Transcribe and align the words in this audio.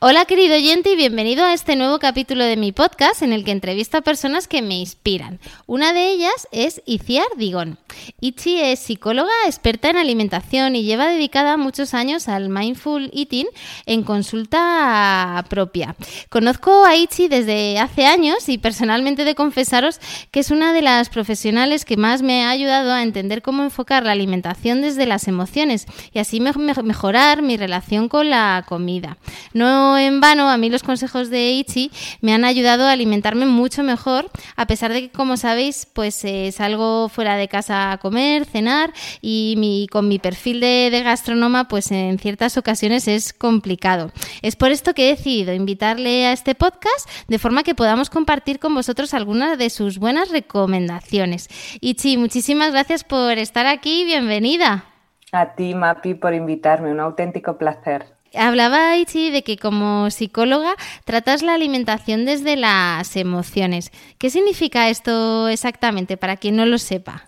Hola 0.00 0.26
querido 0.26 0.54
oyente 0.54 0.92
y 0.92 0.96
bienvenido 0.96 1.44
a 1.44 1.52
este 1.52 1.74
nuevo 1.74 1.98
capítulo 1.98 2.44
de 2.44 2.56
mi 2.56 2.70
podcast 2.70 3.22
en 3.22 3.32
el 3.32 3.44
que 3.44 3.50
entrevisto 3.50 3.98
a 3.98 4.02
personas 4.02 4.46
que 4.46 4.62
me 4.62 4.78
inspiran. 4.78 5.40
Una 5.66 5.92
de 5.92 6.10
ellas 6.10 6.46
es 6.52 6.80
Iciar 6.86 7.26
Digón. 7.36 7.78
Ichi 8.20 8.60
es 8.60 8.78
psicóloga 8.78 9.32
experta 9.46 9.90
en 9.90 9.96
alimentación 9.96 10.76
y 10.76 10.84
lleva 10.84 11.08
dedicada 11.08 11.56
muchos 11.56 11.94
años 11.94 12.28
al 12.28 12.48
mindful 12.48 13.10
eating 13.12 13.48
en 13.86 14.04
consulta 14.04 15.44
propia. 15.50 15.96
Conozco 16.28 16.84
a 16.84 16.94
Ichi 16.94 17.26
desde 17.26 17.80
hace 17.80 18.06
años 18.06 18.48
y 18.48 18.58
personalmente 18.58 19.24
de 19.24 19.34
confesaros 19.34 19.98
que 20.30 20.38
es 20.38 20.52
una 20.52 20.72
de 20.72 20.82
las 20.82 21.08
profesionales 21.08 21.84
que 21.84 21.96
más 21.96 22.22
me 22.22 22.44
ha 22.44 22.50
ayudado 22.50 22.92
a 22.92 23.02
entender 23.02 23.42
cómo 23.42 23.64
enfocar 23.64 24.04
la 24.04 24.12
alimentación 24.12 24.80
desde 24.80 25.06
las 25.06 25.26
emociones 25.26 25.88
y 26.12 26.20
así 26.20 26.40
mejorar 26.40 27.42
mi 27.42 27.56
relación 27.56 28.08
con 28.08 28.30
la 28.30 28.64
comida. 28.68 29.18
No 29.54 29.87
en 29.96 30.20
vano, 30.20 30.50
a 30.50 30.56
mí 30.56 30.68
los 30.68 30.82
consejos 30.82 31.30
de 31.30 31.52
Ichi 31.52 31.90
me 32.20 32.34
han 32.34 32.44
ayudado 32.44 32.86
a 32.86 32.92
alimentarme 32.92 33.46
mucho 33.46 33.82
mejor, 33.82 34.30
a 34.56 34.66
pesar 34.66 34.92
de 34.92 35.02
que, 35.02 35.10
como 35.10 35.36
sabéis, 35.36 35.86
pues 35.86 36.24
eh, 36.24 36.52
salgo 36.52 37.08
fuera 37.08 37.36
de 37.36 37.48
casa 37.48 37.92
a 37.92 37.98
comer, 37.98 38.44
cenar 38.44 38.92
y 39.22 39.86
con 39.90 40.08
mi 40.08 40.18
perfil 40.18 40.60
de, 40.60 41.00
gastronoma, 41.04 41.68
pues 41.68 41.90
en 41.92 42.18
ciertas 42.18 42.56
ocasiones 42.56 43.08
es 43.08 43.32
complicado. 43.32 44.12
Es 44.42 44.56
por 44.56 44.70
esto 44.70 44.94
que 44.94 45.08
he 45.08 45.14
decidido 45.14 45.54
invitarle 45.54 46.26
a 46.26 46.32
este 46.32 46.54
podcast 46.54 47.08
de 47.28 47.38
forma 47.38 47.62
que 47.62 47.74
podamos 47.74 48.10
compartir 48.10 48.58
con 48.58 48.74
vosotros 48.74 49.14
algunas 49.14 49.58
de 49.58 49.70
sus 49.70 49.98
buenas 49.98 50.30
recomendaciones. 50.30 51.48
Ichi, 51.80 52.16
muchísimas 52.16 52.72
gracias 52.72 53.04
por 53.04 53.38
estar 53.38 53.66
aquí. 53.66 54.04
Bienvenida. 54.04 54.84
A 55.32 55.54
ti, 55.54 55.74
Mapi, 55.74 56.14
por 56.14 56.34
invitarme. 56.34 56.90
Un 56.90 57.00
auténtico 57.00 57.58
placer. 57.58 58.17
Hablaba 58.34 58.96
Ichi 58.96 59.30
de 59.30 59.42
que 59.42 59.56
como 59.56 60.10
psicóloga 60.10 60.74
tratas 61.04 61.42
la 61.42 61.54
alimentación 61.54 62.24
desde 62.24 62.56
las 62.56 63.16
emociones. 63.16 63.90
¿Qué 64.18 64.30
significa 64.30 64.88
esto 64.88 65.48
exactamente 65.48 66.16
para 66.16 66.36
quien 66.36 66.56
no 66.56 66.66
lo 66.66 66.78
sepa? 66.78 67.24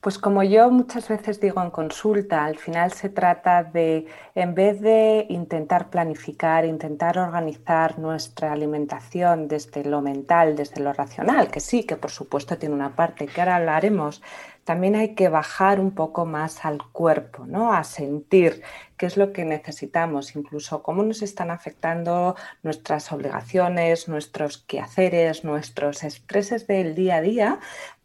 Pues 0.00 0.16
como 0.16 0.42
yo 0.42 0.70
muchas 0.70 1.08
veces 1.08 1.40
digo 1.40 1.62
en 1.62 1.70
consulta, 1.70 2.46
al 2.46 2.56
final 2.56 2.90
se 2.92 3.10
trata 3.10 3.64
de, 3.64 4.06
en 4.34 4.54
vez 4.54 4.80
de 4.80 5.26
intentar 5.28 5.90
planificar, 5.90 6.64
intentar 6.64 7.18
organizar 7.18 7.98
nuestra 7.98 8.52
alimentación 8.52 9.46
desde 9.46 9.84
lo 9.84 10.00
mental, 10.00 10.56
desde 10.56 10.80
lo 10.80 10.94
racional, 10.94 11.50
que 11.50 11.60
sí, 11.60 11.84
que 11.84 11.96
por 11.96 12.10
supuesto 12.10 12.56
tiene 12.56 12.74
una 12.74 12.96
parte 12.96 13.26
que 13.26 13.42
ahora 13.42 13.56
hablaremos, 13.56 14.22
también 14.64 14.94
hay 14.96 15.14
que 15.14 15.28
bajar 15.28 15.80
un 15.80 15.90
poco 15.90 16.24
más 16.24 16.64
al 16.64 16.78
cuerpo, 16.92 17.44
¿no? 17.44 17.74
A 17.74 17.84
sentir 17.84 18.62
qué 19.00 19.06
es 19.06 19.16
lo 19.16 19.32
que 19.32 19.46
necesitamos, 19.46 20.36
incluso 20.36 20.82
cómo 20.82 21.02
nos 21.02 21.22
están 21.22 21.50
afectando 21.50 22.36
nuestras 22.62 23.10
obligaciones, 23.12 24.08
nuestros 24.08 24.58
quehaceres, 24.58 25.42
nuestros 25.42 26.04
estreses 26.04 26.66
del 26.66 26.94
día 26.94 27.16
a 27.16 27.20
día 27.22 27.60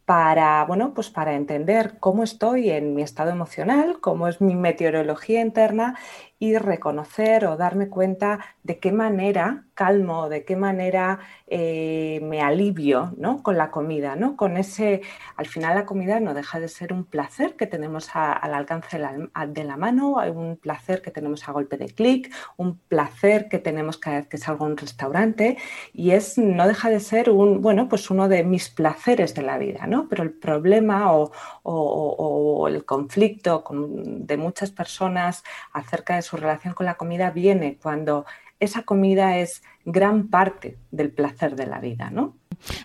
para, 0.06 0.64
bueno, 0.64 0.94
pues 0.94 1.10
para 1.10 1.34
entender 1.34 1.98
cómo 2.00 2.22
estoy 2.24 2.70
en 2.70 2.94
mi 2.94 3.02
estado 3.02 3.28
emocional, 3.30 4.00
cómo 4.00 4.26
es 4.26 4.40
mi 4.40 4.54
meteorología 4.54 5.42
interna 5.42 5.98
y 6.38 6.56
reconocer 6.56 7.44
o 7.44 7.58
darme 7.58 7.90
cuenta 7.90 8.40
de 8.62 8.78
qué 8.78 8.90
manera 8.90 9.65
calmo, 9.76 10.28
de 10.28 10.44
qué 10.44 10.56
manera 10.56 11.20
eh, 11.46 12.18
me 12.22 12.40
alivio 12.40 13.14
¿no? 13.18 13.42
con 13.44 13.56
la 13.56 13.70
comida, 13.70 14.16
¿no? 14.16 14.36
Con 14.36 14.56
ese, 14.56 15.02
al 15.36 15.46
final 15.46 15.76
la 15.76 15.86
comida 15.86 16.18
no 16.18 16.34
deja 16.34 16.58
de 16.58 16.66
ser 16.66 16.92
un 16.92 17.04
placer 17.04 17.54
que 17.54 17.68
tenemos 17.68 18.10
al 18.14 18.54
alcance 18.54 18.98
de 18.98 19.64
la, 19.64 19.76
mano, 19.76 20.16
un 20.34 20.56
placer 20.56 21.02
que 21.02 21.12
tenemos 21.12 21.46
a 21.46 21.52
golpe 21.52 21.76
de 21.76 21.86
clic, 21.86 22.34
un 22.56 22.78
placer 22.78 23.48
que 23.48 23.58
tenemos 23.58 23.98
cada 23.98 24.16
vez 24.16 24.28
que 24.28 24.38
salgo 24.38 24.64
a 24.64 24.68
un 24.68 24.76
restaurante 24.76 25.58
y 25.92 26.12
es, 26.12 26.38
no 26.38 26.66
deja 26.66 26.90
de 26.90 26.98
ser 26.98 27.30
un, 27.30 27.60
bueno, 27.60 27.88
pues 27.88 28.10
uno 28.10 28.28
de 28.28 28.42
mis 28.44 28.70
placeres 28.70 29.34
de 29.34 29.42
la 29.42 29.58
vida, 29.58 29.86
¿no? 29.86 30.08
Pero 30.08 30.22
el 30.22 30.32
problema 30.32 31.12
o, 31.12 31.30
o 31.62 32.68
el 32.68 32.84
conflicto 32.84 33.62
de 33.70 34.36
muchas 34.38 34.70
personas 34.70 35.44
acerca 35.72 36.16
de 36.16 36.22
su 36.22 36.36
relación 36.36 36.72
con 36.72 36.86
la 36.86 36.94
comida 36.94 37.30
viene 37.30 37.78
cuando 37.80 38.24
esa 38.60 38.82
comida 38.82 39.38
es 39.38 39.62
gran 39.86 40.28
parte 40.28 40.76
del 40.90 41.10
placer 41.10 41.56
de 41.56 41.66
la 41.66 41.78
vida, 41.78 42.10
¿no? 42.10 42.34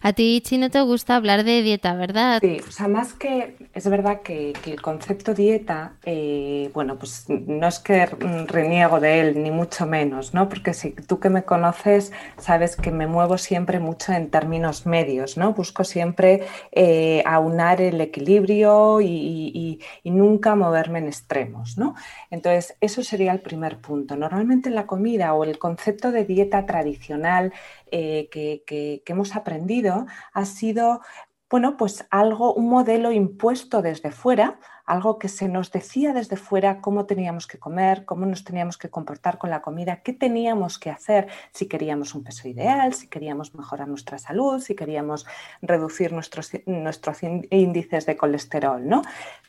A 0.01 0.13
ti, 0.13 0.41
Chi, 0.43 0.57
no 0.57 0.69
te 0.69 0.81
gusta 0.81 1.15
hablar 1.15 1.43
de 1.43 1.61
dieta, 1.61 1.95
¿verdad? 1.95 2.39
Sí, 2.41 2.59
o 2.67 2.71
sea, 2.71 2.87
más 2.87 3.13
que 3.13 3.55
es 3.73 3.89
verdad 3.89 4.21
que, 4.21 4.53
el 4.65 4.81
concepto 4.81 5.33
dieta, 5.33 5.93
eh, 6.03 6.69
bueno, 6.73 6.97
pues 6.99 7.25
no 7.29 7.67
es 7.67 7.79
que 7.79 8.05
reniego 8.05 8.99
de 8.99 9.21
él, 9.21 9.43
ni 9.43 9.49
mucho 9.49 9.85
menos, 9.85 10.33
¿no? 10.33 10.49
Porque 10.49 10.73
si 10.73 10.91
tú 10.91 11.19
que 11.19 11.29
me 11.29 11.43
conoces, 11.43 12.11
sabes 12.37 12.75
que 12.75 12.91
me 12.91 13.07
muevo 13.07 13.37
siempre 13.37 13.79
mucho 13.79 14.11
en 14.11 14.29
términos 14.29 14.85
medios, 14.85 15.37
¿no? 15.37 15.53
Busco 15.53 15.83
siempre 15.83 16.43
eh, 16.71 17.23
aunar 17.25 17.81
el 17.81 18.01
equilibrio 18.01 19.01
y, 19.01 19.79
y, 20.03 20.11
nunca 20.11 20.55
moverme 20.55 20.99
en 20.99 21.07
extremos, 21.07 21.77
¿no? 21.77 21.95
Entonces, 22.29 22.75
eso 22.81 23.01
sería 23.01 23.31
el 23.31 23.39
primer 23.39 23.77
punto. 23.77 24.17
Normalmente 24.17 24.69
la 24.69 24.85
comida 24.85 25.33
o 25.33 25.45
el 25.45 25.57
concepto 25.57 26.11
de 26.11 26.25
dieta 26.25 26.65
tradicional 26.65 26.90
eh, 27.91 28.29
que, 28.31 29.03
hemos 29.05 29.35
aprendido 29.35 30.05
ha 30.33 30.45
sido 30.45 31.01
bueno, 31.51 31.75
pues 31.75 32.05
algo, 32.11 32.53
un 32.53 32.69
modelo 32.69 33.11
impuesto 33.11 33.81
desde 33.81 34.11
fuera, 34.11 34.57
algo 34.85 35.19
que 35.19 35.27
se 35.27 35.49
nos 35.49 35.69
decía 35.69 36.13
desde 36.13 36.37
fuera 36.37 36.79
cómo 36.79 37.05
teníamos 37.05 37.45
que 37.45 37.59
comer, 37.59 38.05
cómo 38.05 38.25
nos 38.25 38.45
teníamos 38.45 38.77
que 38.77 38.89
comportar 38.89 39.37
con 39.37 39.49
la 39.49 39.61
comida, 39.61 39.97
qué 39.97 40.13
teníamos 40.13 40.79
que 40.79 40.89
hacer 40.89 41.27
si 41.51 41.67
queríamos 41.67 42.15
un 42.15 42.23
peso 42.23 42.47
ideal, 42.47 42.93
si 42.93 43.09
queríamos 43.09 43.53
mejorar 43.53 43.89
nuestra 43.89 44.17
salud, 44.17 44.61
si 44.61 44.75
queríamos 44.75 45.27
reducir 45.61 46.13
nuestros, 46.13 46.51
nuestros 46.67 47.19
índices 47.21 48.05
de 48.05 48.15
colesterol, 48.15 48.87
¿no? 48.87 49.01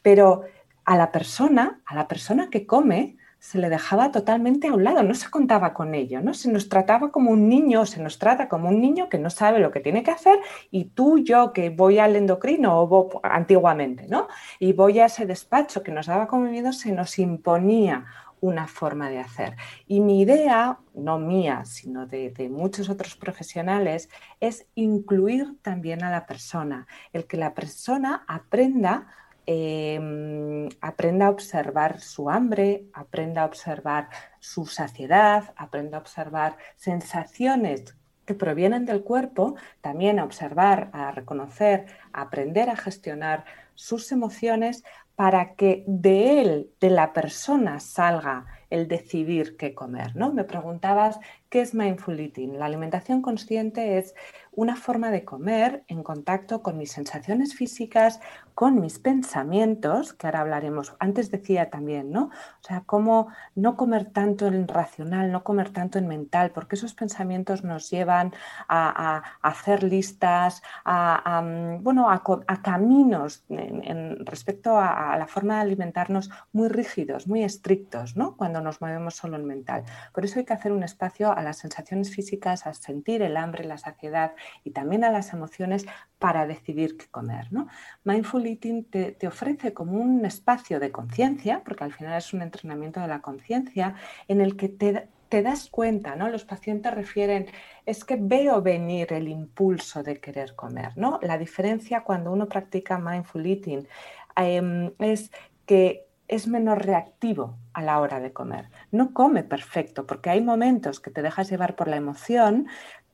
Pero 0.02 0.42
a 0.84 0.96
la 0.96 1.12
persona, 1.12 1.82
a 1.86 1.94
la 1.94 2.08
persona 2.08 2.50
que 2.50 2.66
come, 2.66 3.16
se 3.42 3.58
le 3.58 3.68
dejaba 3.68 4.12
totalmente 4.12 4.68
a 4.68 4.72
un 4.72 4.84
lado, 4.84 5.02
no 5.02 5.14
se 5.16 5.28
contaba 5.28 5.74
con 5.74 5.96
ello, 5.96 6.20
¿no? 6.20 6.32
Se 6.32 6.48
nos 6.48 6.68
trataba 6.68 7.10
como 7.10 7.32
un 7.32 7.48
niño, 7.48 7.86
se 7.86 8.00
nos 8.00 8.20
trata 8.20 8.48
como 8.48 8.68
un 8.68 8.80
niño 8.80 9.08
que 9.08 9.18
no 9.18 9.30
sabe 9.30 9.58
lo 9.58 9.72
que 9.72 9.80
tiene 9.80 10.04
que 10.04 10.12
hacer 10.12 10.38
y 10.70 10.84
tú, 10.84 11.18
yo, 11.18 11.52
que 11.52 11.68
voy 11.70 11.98
al 11.98 12.14
endocrino 12.14 12.80
o 12.80 13.20
antiguamente, 13.24 14.06
¿no? 14.08 14.28
Y 14.60 14.74
voy 14.74 15.00
a 15.00 15.06
ese 15.06 15.26
despacho 15.26 15.82
que 15.82 15.90
nos 15.90 16.06
daba 16.06 16.28
como 16.28 16.46
se 16.72 16.92
nos 16.92 17.18
imponía 17.18 18.06
una 18.40 18.68
forma 18.68 19.10
de 19.10 19.18
hacer. 19.18 19.56
Y 19.88 19.98
mi 19.98 20.20
idea, 20.20 20.78
no 20.94 21.18
mía, 21.18 21.64
sino 21.64 22.06
de, 22.06 22.30
de, 22.30 22.48
muchos 22.48 22.88
otros 22.90 23.16
profesionales, 23.16 24.08
es 24.38 24.66
incluir 24.76 25.58
también 25.62 26.04
a 26.04 26.12
la 26.12 26.26
persona, 26.26 26.86
el 27.12 27.26
que 27.26 27.38
la 27.38 27.54
persona 27.54 28.24
aprenda 28.28 29.08
Em, 29.46 30.68
aprenda 30.80 31.26
a 31.26 31.30
observar 31.30 32.00
su 32.00 32.30
hambre, 32.30 32.86
aprenda 32.92 33.42
a 33.42 33.46
observar 33.46 34.08
su 34.38 34.66
saciedad, 34.66 35.52
aprenda 35.56 35.98
a 35.98 36.00
observar 36.00 36.56
sensaciones 36.76 37.96
que 38.24 38.34
provienen 38.34 38.84
del 38.84 39.02
cuerpo, 39.02 39.56
también 39.80 40.20
a 40.20 40.24
observar, 40.24 40.90
a 40.92 41.10
reconocer, 41.10 41.86
a 42.12 42.22
aprender 42.22 42.70
a 42.70 42.76
gestionar 42.76 43.44
sus 43.74 44.12
emociones 44.12 44.84
para 45.16 45.54
que 45.54 45.84
de 45.86 46.40
él, 46.40 46.70
de 46.80 46.90
la 46.90 47.12
persona, 47.12 47.80
salga 47.80 48.46
el 48.70 48.88
decidir 48.88 49.56
qué 49.56 49.74
comer. 49.74 50.16
¿no? 50.16 50.32
Me 50.32 50.44
preguntabas 50.44 51.18
qué 51.50 51.60
es 51.60 51.74
mindful 51.74 52.18
eating. 52.18 52.58
La 52.58 52.64
alimentación 52.64 53.20
consciente 53.20 53.98
es 53.98 54.14
una 54.52 54.76
forma 54.76 55.10
de 55.10 55.24
comer 55.24 55.84
en 55.88 56.02
contacto 56.02 56.62
con 56.62 56.78
mis 56.78 56.92
sensaciones 56.92 57.54
físicas, 57.54 58.20
con 58.54 58.80
mis 58.80 58.98
pensamientos, 58.98 60.12
que 60.12 60.26
ahora 60.26 60.40
hablaremos. 60.40 60.94
Antes 60.98 61.30
decía 61.30 61.70
también, 61.70 62.12
¿no? 62.12 62.24
O 62.24 62.64
sea, 62.64 62.82
cómo 62.86 63.28
no 63.54 63.76
comer 63.76 64.06
tanto 64.06 64.46
en 64.46 64.68
racional, 64.68 65.32
no 65.32 65.42
comer 65.42 65.70
tanto 65.70 65.98
en 65.98 66.06
mental, 66.06 66.50
porque 66.52 66.76
esos 66.76 66.94
pensamientos 66.94 67.64
nos 67.64 67.90
llevan 67.90 68.32
a, 68.68 69.22
hacer 69.40 69.82
listas, 69.82 70.62
a, 70.84 71.42
mm, 71.42 71.82
bueno, 71.82 72.10
a, 72.10 72.22
caminos 72.62 73.44
en, 73.48 74.24
respecto 74.26 74.78
a, 74.78 75.16
la 75.16 75.26
forma 75.26 75.56
de 75.56 75.60
alimentarnos 75.62 76.30
muy 76.52 76.68
rígidos, 76.68 77.26
muy 77.26 77.42
estrictos, 77.42 78.16
¿no? 78.16 78.36
Cuando 78.36 78.60
nos 78.60 78.80
movemos 78.80 79.14
solo 79.14 79.36
en 79.36 79.46
mental. 79.46 79.84
Por 80.12 80.24
eso 80.24 80.38
hay 80.38 80.44
que 80.44 80.52
hacer 80.52 80.72
un 80.72 80.82
espacio 80.82 81.32
a 81.32 81.42
las 81.42 81.58
sensaciones 81.58 82.14
físicas, 82.14 82.66
a 82.66 82.74
sentir 82.74 83.22
el 83.22 83.36
hambre, 83.36 83.64
la 83.64 83.78
saciedad 83.78 84.32
y 84.64 84.70
también 84.70 85.04
a 85.04 85.10
las 85.10 85.32
emociones 85.32 85.86
para 86.18 86.46
decidir 86.46 86.96
qué 86.96 87.06
comer. 87.08 87.48
¿no? 87.50 87.66
Mindful 88.04 88.41
Eating 88.46 88.84
te, 88.84 89.12
te 89.12 89.26
ofrece 89.26 89.72
como 89.72 89.92
un 90.00 90.24
espacio 90.24 90.80
de 90.80 90.90
conciencia, 90.90 91.62
porque 91.64 91.84
al 91.84 91.92
final 91.92 92.16
es 92.18 92.32
un 92.32 92.42
entrenamiento 92.42 93.00
de 93.00 93.08
la 93.08 93.20
conciencia, 93.20 93.94
en 94.28 94.40
el 94.40 94.56
que 94.56 94.68
te 94.68 95.08
te 95.32 95.40
das 95.40 95.70
cuenta, 95.70 96.14
¿no? 96.14 96.28
Los 96.28 96.44
pacientes 96.44 96.92
refieren, 96.92 97.46
es 97.86 98.04
que 98.04 98.18
veo 98.20 98.60
venir 98.60 99.14
el 99.14 99.28
impulso 99.28 100.02
de 100.02 100.20
querer 100.20 100.54
comer, 100.54 100.92
¿no? 100.96 101.18
La 101.22 101.38
diferencia 101.38 102.02
cuando 102.02 102.30
uno 102.30 102.50
practica 102.50 102.98
mindful 102.98 103.46
eating 103.46 103.88
em, 104.36 104.92
es 104.98 105.32
que 105.64 106.04
es 106.28 106.46
menos 106.46 106.76
reactivo 106.76 107.56
a 107.72 107.80
la 107.80 107.98
hora 108.00 108.20
de 108.20 108.34
comer. 108.34 108.68
No 108.90 109.14
come 109.14 109.42
perfecto, 109.42 110.06
porque 110.06 110.28
hay 110.28 110.42
momentos 110.42 111.00
que 111.00 111.10
te 111.10 111.22
dejas 111.22 111.48
llevar 111.48 111.76
por 111.76 111.88
la 111.88 111.96
emoción 111.96 112.66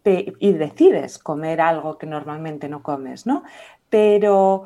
y 0.04 0.52
decides 0.54 1.18
comer 1.18 1.60
algo 1.60 1.98
que 1.98 2.06
normalmente 2.06 2.68
no 2.68 2.82
comes, 2.82 3.26
¿no? 3.26 3.44
Pero 3.90 4.64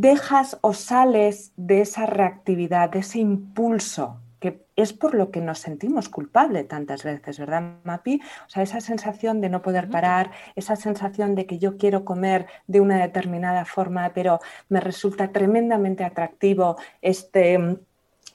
dejas 0.00 0.58
o 0.62 0.72
sales 0.72 1.52
de 1.56 1.82
esa 1.82 2.06
reactividad, 2.06 2.90
de 2.90 3.00
ese 3.00 3.18
impulso 3.18 4.18
que 4.40 4.66
es 4.74 4.92
por 4.92 5.14
lo 5.14 5.30
que 5.30 5.40
nos 5.40 5.60
sentimos 5.60 6.08
culpables 6.08 6.66
tantas 6.66 7.04
veces, 7.04 7.38
¿verdad, 7.38 7.76
Mapi? 7.84 8.20
O 8.44 8.50
sea, 8.50 8.64
esa 8.64 8.80
sensación 8.80 9.40
de 9.40 9.48
no 9.48 9.62
poder 9.62 9.88
parar, 9.88 10.32
esa 10.56 10.74
sensación 10.74 11.36
de 11.36 11.46
que 11.46 11.60
yo 11.60 11.76
quiero 11.76 12.04
comer 12.04 12.46
de 12.66 12.80
una 12.80 12.98
determinada 12.98 13.64
forma, 13.64 14.10
pero 14.14 14.40
me 14.68 14.80
resulta 14.80 15.30
tremendamente 15.30 16.02
atractivo 16.02 16.76
este 17.02 17.78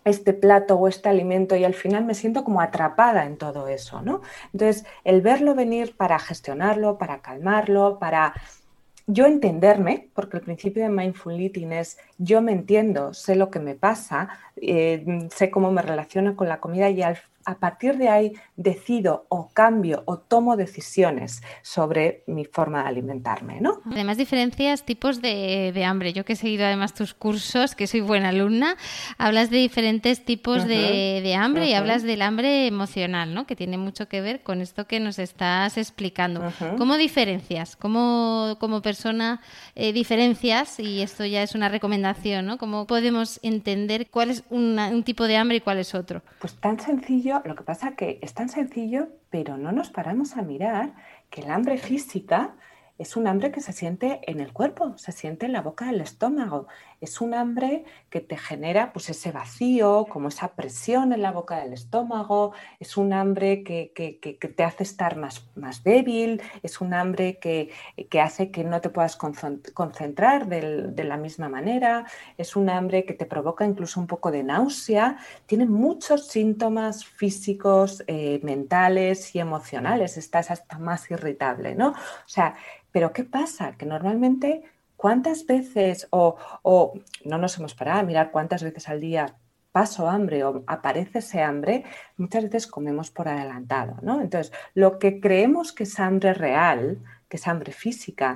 este 0.05 0.33
plato 0.33 0.75
o 0.75 0.87
este 0.87 1.09
alimento 1.09 1.55
y 1.55 1.65
al 1.65 1.73
final 1.73 2.05
me 2.05 2.13
siento 2.13 2.43
como 2.43 2.61
atrapada 2.61 3.25
en 3.25 3.37
todo 3.37 3.67
eso, 3.67 4.01
¿no? 4.01 4.21
Entonces, 4.53 4.85
el 5.03 5.21
verlo 5.21 5.53
venir 5.53 5.95
para 5.97 6.17
gestionarlo, 6.17 6.97
para 6.97 7.21
calmarlo, 7.21 7.99
para 7.99 8.33
yo 9.07 9.25
entenderme, 9.25 10.09
porque 10.13 10.37
el 10.37 10.43
principio 10.43 10.83
de 10.83 10.89
mindful 10.89 11.39
eating 11.39 11.71
es 11.71 11.97
yo 12.17 12.41
me 12.41 12.51
entiendo, 12.51 13.13
sé 13.13 13.35
lo 13.35 13.49
que 13.49 13.59
me 13.59 13.73
pasa, 13.73 14.29
eh, 14.57 15.29
sé 15.33 15.49
cómo 15.49 15.71
me 15.71 15.81
relaciono 15.81 16.35
con 16.35 16.49
la 16.49 16.59
comida 16.59 16.89
y 16.89 17.01
al 17.01 17.17
a 17.47 17.55
partir 17.55 17.97
de 17.97 18.09
ahí 18.09 18.33
decido 18.57 19.25
o 19.29 19.47
cambio 19.53 20.03
o 20.05 20.17
tomo 20.17 20.57
decisiones 20.57 21.41
sobre 21.61 22.23
mi 22.27 22.43
forma 22.43 22.83
de 22.83 22.89
alimentarme, 22.89 23.61
¿no? 23.61 23.79
Además 23.89 24.17
diferencias 24.17 24.83
tipos 24.83 25.21
de, 25.21 25.71
hambre. 25.87 26.11
Yo 26.11 26.25
que 26.25 26.33
he 26.33 26.35
seguido 26.35 26.65
además 26.65 26.93
tus 26.93 27.13
cursos, 27.13 27.73
que 27.73 27.87
soy 27.87 28.01
buena 28.01 28.29
alumna, 28.29 28.75
hablas 29.17 29.49
de 29.49 29.59
diferentes 29.59 30.25
tipos 30.25 30.67
de, 30.67 31.35
hambre 31.39 31.69
y 31.69 31.73
hablas 31.73 32.03
del 32.03 32.21
hambre 32.21 32.67
emocional, 32.67 33.33
¿no? 33.33 33.47
Que 33.47 33.55
tiene 33.55 33.77
mucho 33.77 34.09
que 34.09 34.19
ver 34.19 34.41
con 34.43 34.59
esto 34.59 34.85
que 34.85 34.99
nos 34.99 35.17
estás 35.17 35.77
explicando. 35.77 36.51
¿Cómo 36.77 36.97
diferencias? 36.97 37.77
¿Cómo 37.77 38.57
como 38.59 38.81
persona 38.81 39.39
eh, 39.75 39.93
diferencias? 39.93 40.81
Y 40.81 41.01
esto 41.01 41.23
ya 41.25 41.43
es 41.43 41.55
una 41.55 41.69
recomendación, 41.69 42.45
¿no? 42.45 42.57
¿Cómo 42.57 42.87
podemos 42.87 43.39
entender 43.41 44.09
cuál 44.09 44.31
es 44.31 44.43
un 44.49 45.03
tipo 45.05 45.27
de 45.27 45.37
hambre 45.37 45.57
y 45.57 45.61
cuál 45.61 45.77
es 45.77 45.95
otro? 45.95 46.21
Pues 46.39 46.53
tan 46.55 46.77
sencillo 46.77 47.36
lo 47.45 47.55
que 47.55 47.63
pasa 47.63 47.95
que 47.95 48.19
es 48.21 48.33
tan 48.33 48.49
sencillo, 48.49 49.09
pero 49.29 49.57
no 49.57 49.71
nos 49.71 49.89
paramos 49.89 50.37
a 50.37 50.41
mirar 50.41 50.93
que 51.29 51.41
el 51.41 51.51
hambre 51.51 51.77
física 51.77 52.55
es 52.97 53.15
un 53.15 53.27
hambre 53.27 53.51
que 53.51 53.61
se 53.61 53.73
siente 53.73 54.21
en 54.23 54.39
el 54.39 54.53
cuerpo, 54.53 54.97
se 54.97 55.11
siente 55.11 55.45
en 55.45 55.53
la 55.53 55.61
boca 55.61 55.85
del 55.85 56.01
estómago. 56.01 56.67
Es 56.99 57.21
un 57.21 57.33
hambre 57.33 57.85
que 58.09 58.21
te 58.21 58.37
genera 58.37 58.91
pues, 58.91 59.09
ese 59.09 59.31
vacío, 59.31 60.05
como 60.09 60.29
esa 60.29 60.49
presión 60.55 61.13
en 61.13 61.21
la 61.21 61.31
boca 61.31 61.59
del 61.59 61.73
estómago. 61.73 62.53
Es 62.79 62.97
un 62.97 63.13
hambre 63.13 63.63
que, 63.63 63.91
te 64.55 64.63
hace 64.63 64.83
estar 64.83 65.15
más, 65.15 65.47
más 65.55 65.83
débil. 65.83 66.41
Es 66.63 66.81
un 66.81 66.93
hambre 66.93 67.37
que, 67.37 67.71
hace 68.19 68.51
que 68.51 68.63
no 68.63 68.81
te 68.81 68.89
puedas 68.89 69.15
concentrar 69.15 70.47
de, 70.47 71.03
la 71.03 71.17
misma 71.17 71.49
manera. 71.49 72.05
Es 72.37 72.55
un 72.55 72.69
hambre 72.69 73.05
que 73.05 73.13
te 73.13 73.25
provoca 73.25 73.65
incluso 73.65 73.99
un 73.99 74.07
poco 74.07 74.31
de 74.31 74.43
náusea. 74.43 75.17
Tiene 75.45 75.65
muchos 75.65 76.27
síntomas 76.27 77.05
físicos, 77.05 78.03
eh, 78.07 78.39
mentales 78.43 79.35
y 79.35 79.39
emocionales. 79.39 80.17
Estás 80.17 80.51
hasta 80.51 80.79
más 80.79 81.09
irritable, 81.11 81.75
¿no? 81.75 81.89
O 81.89 82.27
sea, 82.29 82.55
pero 82.91 83.13
¿qué 83.13 83.23
pasa? 83.23 83.73
Que 83.77 83.85
normalmente, 83.85 84.63
¿cuántas 84.97 85.45
veces, 85.45 86.07
o, 86.09 86.35
no 87.23 87.37
nos 87.37 87.57
hemos 87.57 87.73
parado 87.75 87.99
a 87.99 88.03
mirar 88.03 88.31
cuántas 88.31 88.63
veces 88.63 88.89
al 88.89 88.99
día 88.99 89.37
paso 89.71 90.09
hambre 90.09 90.43
o 90.43 90.63
aparece 90.65 91.19
ese 91.19 91.41
hambre, 91.41 91.83
muchas 92.17 92.43
veces 92.45 92.65
comemos 92.65 93.11
por 93.11 93.27
adelantado, 93.29 93.97
¿no? 94.01 94.21
Entonces, 94.21 94.51
lo 94.73 94.97
que 94.97 95.19
creemos 95.19 95.71
que 95.71 95.83
es 95.83 95.99
hambre 95.99 96.33
real, 96.33 96.97
que 97.29 97.37
es 97.37 97.47
hambre 97.47 97.71
física, 97.71 98.33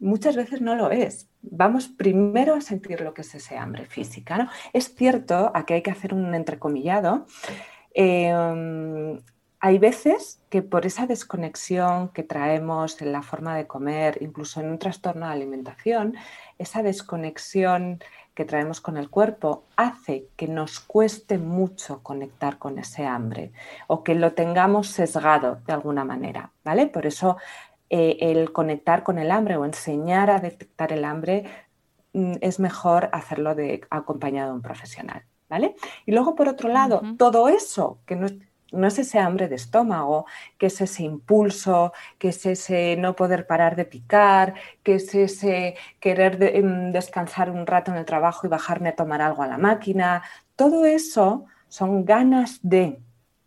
muchas 0.00 0.34
veces 0.34 0.60
no 0.60 0.74
lo 0.74 0.90
es. 0.90 1.28
Vamos 1.42 1.86
primero 1.86 2.54
a 2.54 2.60
sentir 2.60 3.02
lo 3.02 3.14
que 3.14 3.20
es 3.20 3.32
ese 3.34 3.56
hambre 3.56 3.86
física, 3.86 4.36
¿no? 4.36 4.48
Es 4.72 4.92
cierto, 4.94 5.52
aquí 5.54 5.74
hay 5.74 5.82
que 5.82 5.92
hacer 5.92 6.12
un 6.12 6.34
entrecomillado, 6.34 7.26
eh, 7.94 9.20
hay 9.60 9.78
veces 9.78 10.40
que 10.48 10.62
por 10.62 10.86
esa 10.86 11.06
desconexión 11.06 12.08
que 12.08 12.22
traemos 12.22 13.00
en 13.02 13.12
la 13.12 13.22
forma 13.22 13.54
de 13.54 13.66
comer, 13.66 14.16
incluso 14.22 14.60
en 14.60 14.70
un 14.70 14.78
trastorno 14.78 15.26
de 15.26 15.32
alimentación, 15.32 16.16
esa 16.58 16.82
desconexión 16.82 18.02
que 18.34 18.46
traemos 18.46 18.80
con 18.80 18.96
el 18.96 19.10
cuerpo 19.10 19.64
hace 19.76 20.26
que 20.36 20.48
nos 20.48 20.80
cueste 20.80 21.36
mucho 21.36 22.02
conectar 22.02 22.56
con 22.56 22.78
ese 22.78 23.04
hambre 23.04 23.52
o 23.86 24.02
que 24.02 24.14
lo 24.14 24.32
tengamos 24.32 24.88
sesgado 24.88 25.60
de 25.66 25.74
alguna 25.74 26.06
manera, 26.06 26.52
¿vale? 26.64 26.86
Por 26.86 27.04
eso 27.04 27.36
eh, 27.90 28.16
el 28.20 28.52
conectar 28.52 29.02
con 29.02 29.18
el 29.18 29.30
hambre 29.30 29.56
o 29.56 29.66
enseñar 29.66 30.30
a 30.30 30.38
detectar 30.38 30.90
el 30.90 31.04
hambre 31.04 31.44
mm, 32.14 32.36
es 32.40 32.60
mejor 32.60 33.10
hacerlo 33.12 33.54
de, 33.54 33.82
acompañado 33.90 34.50
de 34.50 34.54
un 34.54 34.62
profesional, 34.62 35.22
¿vale? 35.50 35.74
Y 36.06 36.12
luego, 36.12 36.34
por 36.34 36.48
otro 36.48 36.70
lado, 36.70 37.02
todo 37.18 37.48
eso 37.48 37.98
que 38.06 38.16
no, 38.16 38.28
no 38.72 38.86
es 38.86 38.98
ese 38.98 39.18
hambre 39.18 39.48
de 39.48 39.56
estómago, 39.56 40.26
que 40.58 40.66
es 40.66 40.80
ese 40.80 41.02
impulso, 41.02 41.92
que 42.18 42.28
es 42.28 42.46
ese 42.46 42.96
no 42.96 43.16
poder 43.16 43.46
parar 43.46 43.76
de 43.76 43.84
picar, 43.84 44.54
que 44.82 44.96
es 44.96 45.14
ese 45.14 45.76
querer 46.00 46.42
em, 46.42 46.92
descansar 46.92 47.50
un 47.50 47.66
rato 47.66 47.90
en 47.90 47.98
el 47.98 48.04
trabajo 48.04 48.46
y 48.46 48.50
bajarme 48.50 48.90
a 48.90 48.96
tomar 48.96 49.22
algo 49.22 49.42
a 49.42 49.46
la 49.46 49.58
máquina. 49.58 50.22
Todo 50.56 50.84
eso 50.84 51.46
son 51.68 52.04
ganas 52.04 52.58
de, 52.62 53.00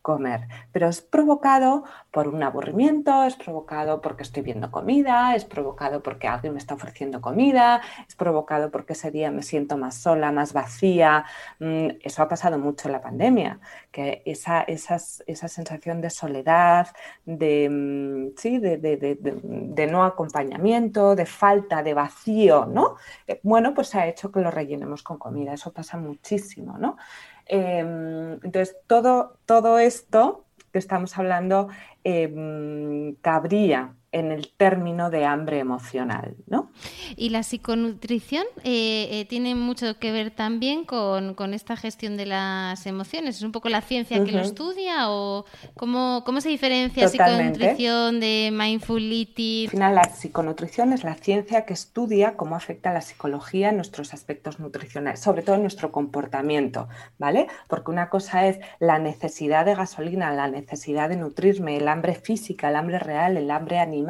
comer, 0.04 0.48
pero 0.72 0.90
es 0.90 1.02
provocado 1.02 1.86
por 2.12 2.28
un 2.28 2.44
aburrimiento, 2.44 3.24
es 3.24 3.36
provocado 3.36 4.02
porque 4.02 4.22
estoy 4.24 4.44
viendo 4.44 4.70
comida, 4.70 5.34
es 5.34 5.45
provocado 5.45 6.04
porque 6.04 6.28
alguien 6.28 6.54
me 6.54 6.60
está 6.60 6.76
ofreciendo 6.76 7.22
comida, 7.22 7.81
es 8.07 8.16
provocado 8.16 8.69
porque 8.69 8.94
ese 8.94 9.10
día 9.12 9.31
me 9.31 9.42
siento 9.42 9.78
más 9.78 9.95
sola, 9.95 10.31
más 10.31 10.52
vacía. 10.54 11.26
Mm, 11.60 11.88
eso 12.04 12.22
ha 12.22 12.28
pasado 12.28 12.60
mucho 12.60 12.90
en 12.90 12.92
la 12.92 13.02
pandemia, 13.02 13.60
que 13.92 14.22
esa, 14.26 14.62
esa 14.62 15.00
sensación 15.48 16.02
de 16.02 16.10
soledad, 16.10 16.90
de, 17.26 17.69
mm, 17.69 18.38
¿sí? 18.38 18.60
de, 18.60 18.78
de, 18.78 19.88
no 19.88 20.04
acompañamiento, 20.04 21.16
de 21.16 21.26
falta, 21.26 21.81
de 21.81 21.94
vacío, 21.94 22.66
¿no? 22.66 22.95
Eh, 23.26 23.40
bueno, 23.44 23.74
pues 23.74 23.95
ha 23.95 24.06
hecho 24.07 24.31
que 24.31 24.42
lo 24.42 24.52
rellenemos 24.52 25.02
con 25.02 25.18
comida, 25.18 25.54
eso 25.54 25.72
pasa 25.72 25.98
muchísimo, 25.98 26.78
¿no? 26.78 26.98
Em, 27.45 28.33
entonces, 28.44 28.76
todo, 28.88 29.40
todo 29.45 29.80
esto 29.80 30.45
que 30.71 30.80
estamos 30.80 31.18
hablando 31.18 31.69
em, 32.04 33.16
cabría 33.21 33.95
en 34.14 34.32
el 34.32 34.48
término 34.48 35.10
de 35.10 35.26
hambre 35.26 35.60
emocional, 35.60 36.36
¿no? 36.48 36.72
Y 37.18 37.30
la 37.30 37.42
psiconutrición 37.42 38.46
eh, 38.64 39.08
eh, 39.12 39.26
tiene 39.26 39.56
mucho 39.56 39.98
que 39.98 40.12
ver 40.12 40.32
también 40.32 40.86
con, 40.86 41.34
esta 41.54 41.76
gestión 41.76 42.16
de 42.16 42.28
las 42.28 42.86
emociones. 42.86 43.38
¿Es 43.38 43.42
un 43.42 43.52
poco 43.52 43.70
la 43.70 43.82
ciencia 43.82 44.24
que 44.24 44.32
lo 44.32 44.40
estudia 44.40 45.10
o 45.10 45.46
cómo, 45.76 46.24
cómo 46.26 46.42
se 46.42 46.50
diferencia 46.50 47.08
psiconutrición 47.10 48.20
de 48.20 48.52
mindful 48.54 49.02
eating? 49.12 49.66
Al 49.66 49.72
final, 49.72 49.96
la 49.96 50.04
psiconutrición 50.04 50.94
es 50.94 51.04
la 51.04 51.16
ciencia 51.16 51.66
que 51.66 51.74
estudia 51.74 52.38
cómo 52.38 52.56
afecta 52.56 52.94
la 52.94 53.02
psicología 53.02 53.70
en 53.70 53.78
nuestros 53.78 54.14
aspectos 54.14 54.60
nutricionales, 54.60 55.20
sobre 55.20 55.42
todo 55.42 55.56
en 55.56 55.64
nuestro 55.64 55.92
comportamiento, 55.92 56.88
¿vale? 57.18 57.48
Porque 57.68 57.90
una 57.90 58.10
cosa 58.10 58.48
es 58.48 58.60
la 58.80 59.00
necesidad 59.00 59.66
de 59.66 59.76
gasolina, 59.76 60.32
la 60.32 60.48
necesidad 60.48 61.10
de 61.10 61.18
nutrirme, 61.18 61.78
el 61.78 61.88
hambre 61.88 62.14
física, 62.14 62.70
el 62.70 62.76
hambre 62.76 63.00
real, 63.00 63.38
el 63.38 63.50
hambre 63.50 63.80
animal 63.80 64.03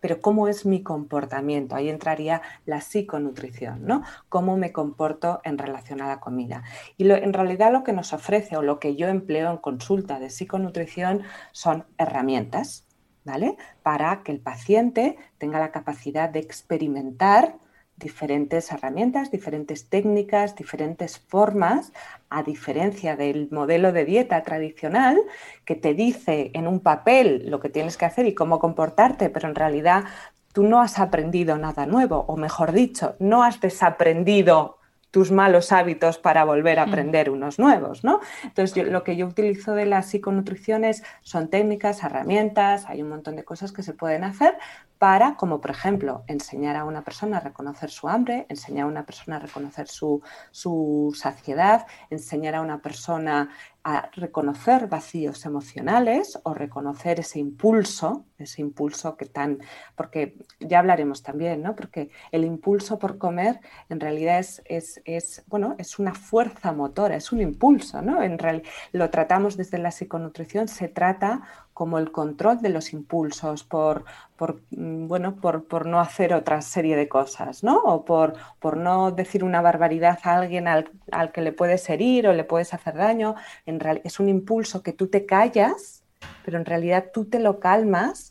pero 0.00 0.20
cómo 0.20 0.48
es 0.48 0.66
mi 0.66 0.82
comportamiento. 0.82 1.76
Ahí 1.76 1.88
entraría 1.88 2.42
la 2.66 2.80
psiconutrición, 2.80 3.86
¿no? 3.86 4.02
Cómo 4.28 4.56
me 4.56 4.72
comporto 4.72 5.40
en 5.44 5.58
relación 5.58 6.00
a 6.00 6.08
la 6.08 6.20
comida. 6.20 6.62
Y 6.96 7.10
en 7.10 7.32
realidad 7.32 7.72
lo 7.72 7.84
que 7.84 7.92
nos 7.92 8.12
ofrece 8.12 8.56
o 8.56 8.62
lo 8.62 8.78
que 8.78 8.96
yo 8.96 9.08
empleo 9.08 9.50
en 9.50 9.58
consulta 9.58 10.18
de 10.18 10.30
psiconutrición 10.30 11.22
son 11.52 11.86
herramientas, 11.98 12.86
¿vale? 13.24 13.56
Para 13.82 14.22
que 14.22 14.32
el 14.32 14.40
paciente 14.40 15.16
tenga 15.38 15.58
la 15.58 15.70
capacidad 15.70 16.28
de 16.28 16.40
experimentar 16.40 17.56
diferentes 17.98 18.70
herramientas, 18.72 19.30
diferentes 19.30 19.88
técnicas, 19.88 20.56
diferentes 20.56 21.18
formas, 21.18 21.92
a 22.30 22.42
diferencia 22.42 23.16
del 23.16 23.48
modelo 23.50 23.92
de 23.92 24.04
dieta 24.04 24.42
tradicional 24.42 25.18
que 25.64 25.74
te 25.74 25.94
dice 25.94 26.50
en 26.54 26.66
un 26.66 26.80
papel 26.80 27.50
lo 27.50 27.60
que 27.60 27.68
tienes 27.68 27.96
que 27.96 28.04
hacer 28.04 28.26
y 28.26 28.34
cómo 28.34 28.58
comportarte, 28.58 29.30
pero 29.30 29.48
en 29.48 29.54
realidad 29.54 30.04
tú 30.52 30.62
no 30.62 30.80
has 30.80 30.98
aprendido 30.98 31.56
nada 31.58 31.86
nuevo, 31.86 32.24
o 32.26 32.36
mejor 32.36 32.72
dicho, 32.72 33.16
no 33.18 33.42
has 33.42 33.60
desaprendido 33.60 34.78
tus 35.10 35.30
malos 35.30 35.72
hábitos 35.72 36.18
para 36.18 36.44
volver 36.44 36.78
a 36.78 36.86
mm. 36.86 36.88
aprender 36.88 37.30
unos 37.30 37.58
nuevos, 37.58 38.04
¿no? 38.04 38.20
Entonces, 38.44 38.86
lo 38.88 39.04
que 39.04 39.16
yo 39.16 39.26
utilizo 39.26 39.74
de 39.74 39.86
las 39.86 40.06
psiconutriciones 40.06 41.02
son 41.22 41.48
técnicas, 41.48 42.02
herramientas, 42.02 42.86
hay 42.86 43.02
un 43.02 43.08
montón 43.08 43.36
de 43.36 43.44
cosas 43.44 43.72
que 43.72 43.82
se 43.82 43.94
pueden 43.94 44.24
hacer 44.24 44.58
para, 44.98 45.36
como 45.36 45.60
por 45.60 45.70
ejemplo, 45.70 46.24
enseñar 46.26 46.76
a 46.76 46.84
una 46.84 47.02
persona 47.02 47.38
a 47.38 47.40
reconocer 47.40 47.90
su 47.90 48.08
hambre, 48.08 48.46
enseñar 48.48 48.84
a 48.84 48.88
una 48.88 49.06
persona 49.06 49.36
a 49.36 49.40
reconocer 49.40 49.88
su, 49.88 50.22
su 50.50 51.14
saciedad, 51.16 51.86
enseñar 52.10 52.56
a 52.56 52.60
una 52.60 52.82
persona 52.82 53.50
a 53.84 54.10
reconocer 54.12 54.86
vacíos 54.88 55.46
emocionales 55.46 56.38
o 56.42 56.52
reconocer 56.52 57.20
ese 57.20 57.38
impulso, 57.38 58.26
ese 58.36 58.60
impulso 58.60 59.16
que 59.16 59.24
tan, 59.24 59.60
porque 59.96 60.36
ya 60.60 60.80
hablaremos 60.80 61.22
también, 61.22 61.62
¿no? 61.62 61.74
Porque 61.74 62.10
el 62.30 62.44
impulso 62.44 62.98
por 62.98 63.16
comer 63.16 63.60
en 63.88 64.00
realidad 64.00 64.40
es, 64.40 65.00
es, 65.04 65.42
bueno, 65.46 65.74
es 65.78 65.98
una 65.98 66.12
fuerza 66.12 66.72
motora, 66.72 67.16
es 67.16 67.32
un 67.32 67.40
impulso, 67.40 68.02
¿no? 68.02 68.22
En 68.22 68.38
real, 68.38 68.62
lo 68.92 69.08
tratamos 69.08 69.56
desde 69.56 69.78
la 69.78 69.90
psiconutrición, 69.90 70.68
se 70.68 70.88
trata 70.88 71.42
como 71.78 71.98
el 71.98 72.10
control 72.10 72.60
de 72.60 72.70
los 72.70 72.92
impulsos, 72.92 73.62
por, 73.62 74.04
por 74.34 74.60
mm, 74.72 75.06
bueno, 75.06 75.36
por, 75.36 75.86
no 75.86 76.00
hacer 76.00 76.34
otra 76.34 76.60
serie 76.60 76.96
de 76.96 77.08
cosas, 77.08 77.62
¿no? 77.62 77.76
O 77.76 78.04
por, 78.04 78.32
por 78.58 78.76
no 78.76 79.12
decir 79.12 79.44
una 79.44 79.60
barbaridad 79.60 80.18
a 80.24 80.38
alguien 80.38 80.66
al, 80.66 80.90
que 81.32 81.40
le 81.40 81.52
puedes 81.52 81.88
herir 81.88 82.26
o 82.26 82.32
le 82.32 82.42
puedes 82.42 82.74
hacer 82.74 82.96
daño. 82.96 83.36
En 83.64 83.78
real, 83.78 84.00
es 84.02 84.18
un 84.18 84.28
impulso 84.28 84.82
que 84.82 84.92
tú 84.92 85.06
te 85.06 85.24
callas, 85.24 86.02
pero 86.44 86.58
en 86.58 86.64
realidad 86.64 87.12
tú 87.14 87.26
te 87.26 87.38
lo 87.38 87.60
calmas 87.60 88.30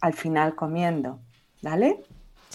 al 0.00 0.14
final 0.14 0.54
comiendo, 0.54 1.18
¿vale? 1.62 2.04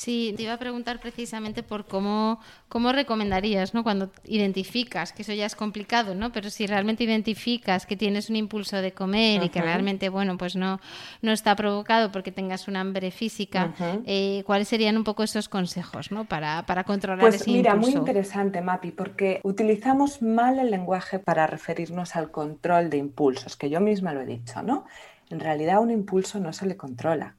Sí, 0.02 0.34
te 0.36 0.42
iba 0.42 0.54
a 0.54 0.58
preguntar 0.58 1.00
precisamente 1.00 1.62
por 1.62 1.86
cómo, 1.86 2.40
cómo 2.70 2.92
recomendarías, 2.92 3.76
¿no? 3.76 3.84
Cuando 3.84 4.12
identificas, 4.26 5.14
que 5.14 5.22
eso 5.22 5.32
ya 5.34 5.46
es 5.46 5.56
complicado, 5.56 6.16
¿no? 6.16 6.32
Pero 6.32 6.50
si 6.50 6.66
realmente 6.66 7.04
identificas 7.04 7.86
que 7.86 7.96
tienes 7.96 8.28
un 8.32 8.36
impulso 8.36 8.78
de 8.78 8.94
comer 8.94 9.44
y 9.44 9.50
que 9.50 9.62
realmente, 9.62 10.10
bueno, 10.10 10.40
pues 10.40 10.56
no, 10.56 10.80
no 11.22 11.32
está 11.32 11.56
provocado 11.56 12.12
porque 12.12 12.32
tengas 12.32 12.68
un 12.68 12.78
hambre 12.78 13.12
física, 13.12 13.76
eh, 14.08 14.42
¿cuáles 14.48 14.70
serían 14.70 14.98
un 14.98 15.04
poco 15.04 15.22
esos 15.22 15.48
consejos, 15.48 16.12
¿no? 16.12 16.26
Para, 16.26 16.66
para 16.66 16.84
controlar 16.84 17.20
pues 17.20 17.36
ese 17.36 17.52
mira, 17.52 17.74
impulso. 17.74 17.92
muy 17.92 18.00
interesante, 18.00 18.60
Mapi, 18.60 18.90
porque 18.90 19.40
utilizamos 19.44 20.24
mal 20.24 20.58
el 20.58 20.72
lenguaje 20.72 21.20
para 21.20 21.46
referirnos 21.46 22.16
al 22.16 22.32
control 22.32 22.90
de 22.90 22.98
impulsos, 22.98 23.56
que 23.56 23.70
yo 23.70 23.80
misma 23.80 24.14
lo 24.14 24.22
he 24.22 24.26
dicho, 24.26 24.64
¿no? 24.64 24.88
En 25.30 25.40
realidad 25.40 25.80
un 25.80 25.92
impulso 25.92 26.40
no 26.40 26.54
se 26.54 26.66
le 26.66 26.76
controla 26.76 27.38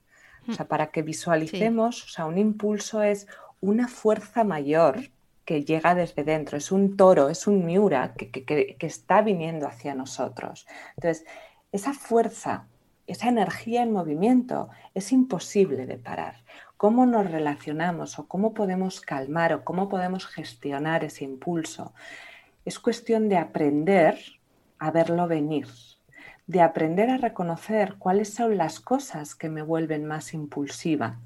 o 0.49 0.53
sea, 0.53 0.67
para 0.67 0.89
que 0.89 1.03
visualicemos, 1.03 2.05
o 2.05 2.09
sea, 2.09 2.27
un 2.27 2.39
impulso 2.39 3.03
es 3.03 3.27
una 3.61 3.89
fuerza 3.89 4.45
mayor 4.45 5.11
que 5.45 5.65
llega 5.65 5.95
desde 5.95 6.25
dentro, 6.25 6.57
es 6.57 6.73
un 6.73 6.97
toro, 6.97 7.29
es 7.29 7.47
un 7.47 7.65
miura 7.65 8.15
que, 8.15 8.31
que, 8.31 8.77
está 8.81 9.23
viniendo 9.23 9.67
hacia 9.67 9.95
nosotros. 9.95 10.67
Entonces, 10.97 11.27
esa 11.73 11.95
fuerza, 11.95 12.67
esa 13.07 13.29
energía 13.29 13.83
en 13.83 13.93
movimiento 13.93 14.71
es 14.95 15.13
imposible 15.13 15.87
de 15.87 15.99
parar. 15.99 16.43
¿Cómo 16.77 17.07
nos 17.07 17.31
relacionamos 17.31 18.19
o 18.19 18.27
cómo 18.27 18.55
podemos 18.55 19.01
calmar 19.01 19.53
o 19.53 19.65
cómo 19.65 19.89
podemos 19.89 20.27
gestionar 20.27 21.05
ese 21.05 21.25
impulso? 21.25 21.93
Es 22.65 22.79
cuestión 22.79 23.29
de 23.29 23.37
aprender 23.37 24.19
a 24.79 24.91
verlo 24.91 25.29
venir 25.29 25.69
de 26.47 26.61
aprender 26.61 27.11
a 27.11 27.19
reconocer 27.19 27.95
cuáles 27.99 28.35
son 28.35 28.57
las 28.57 28.81
cosas 28.81 29.35
que 29.35 29.49
me 29.49 29.63
vuelven 29.63 30.07
más 30.07 30.35
impulsiva, 30.35 31.19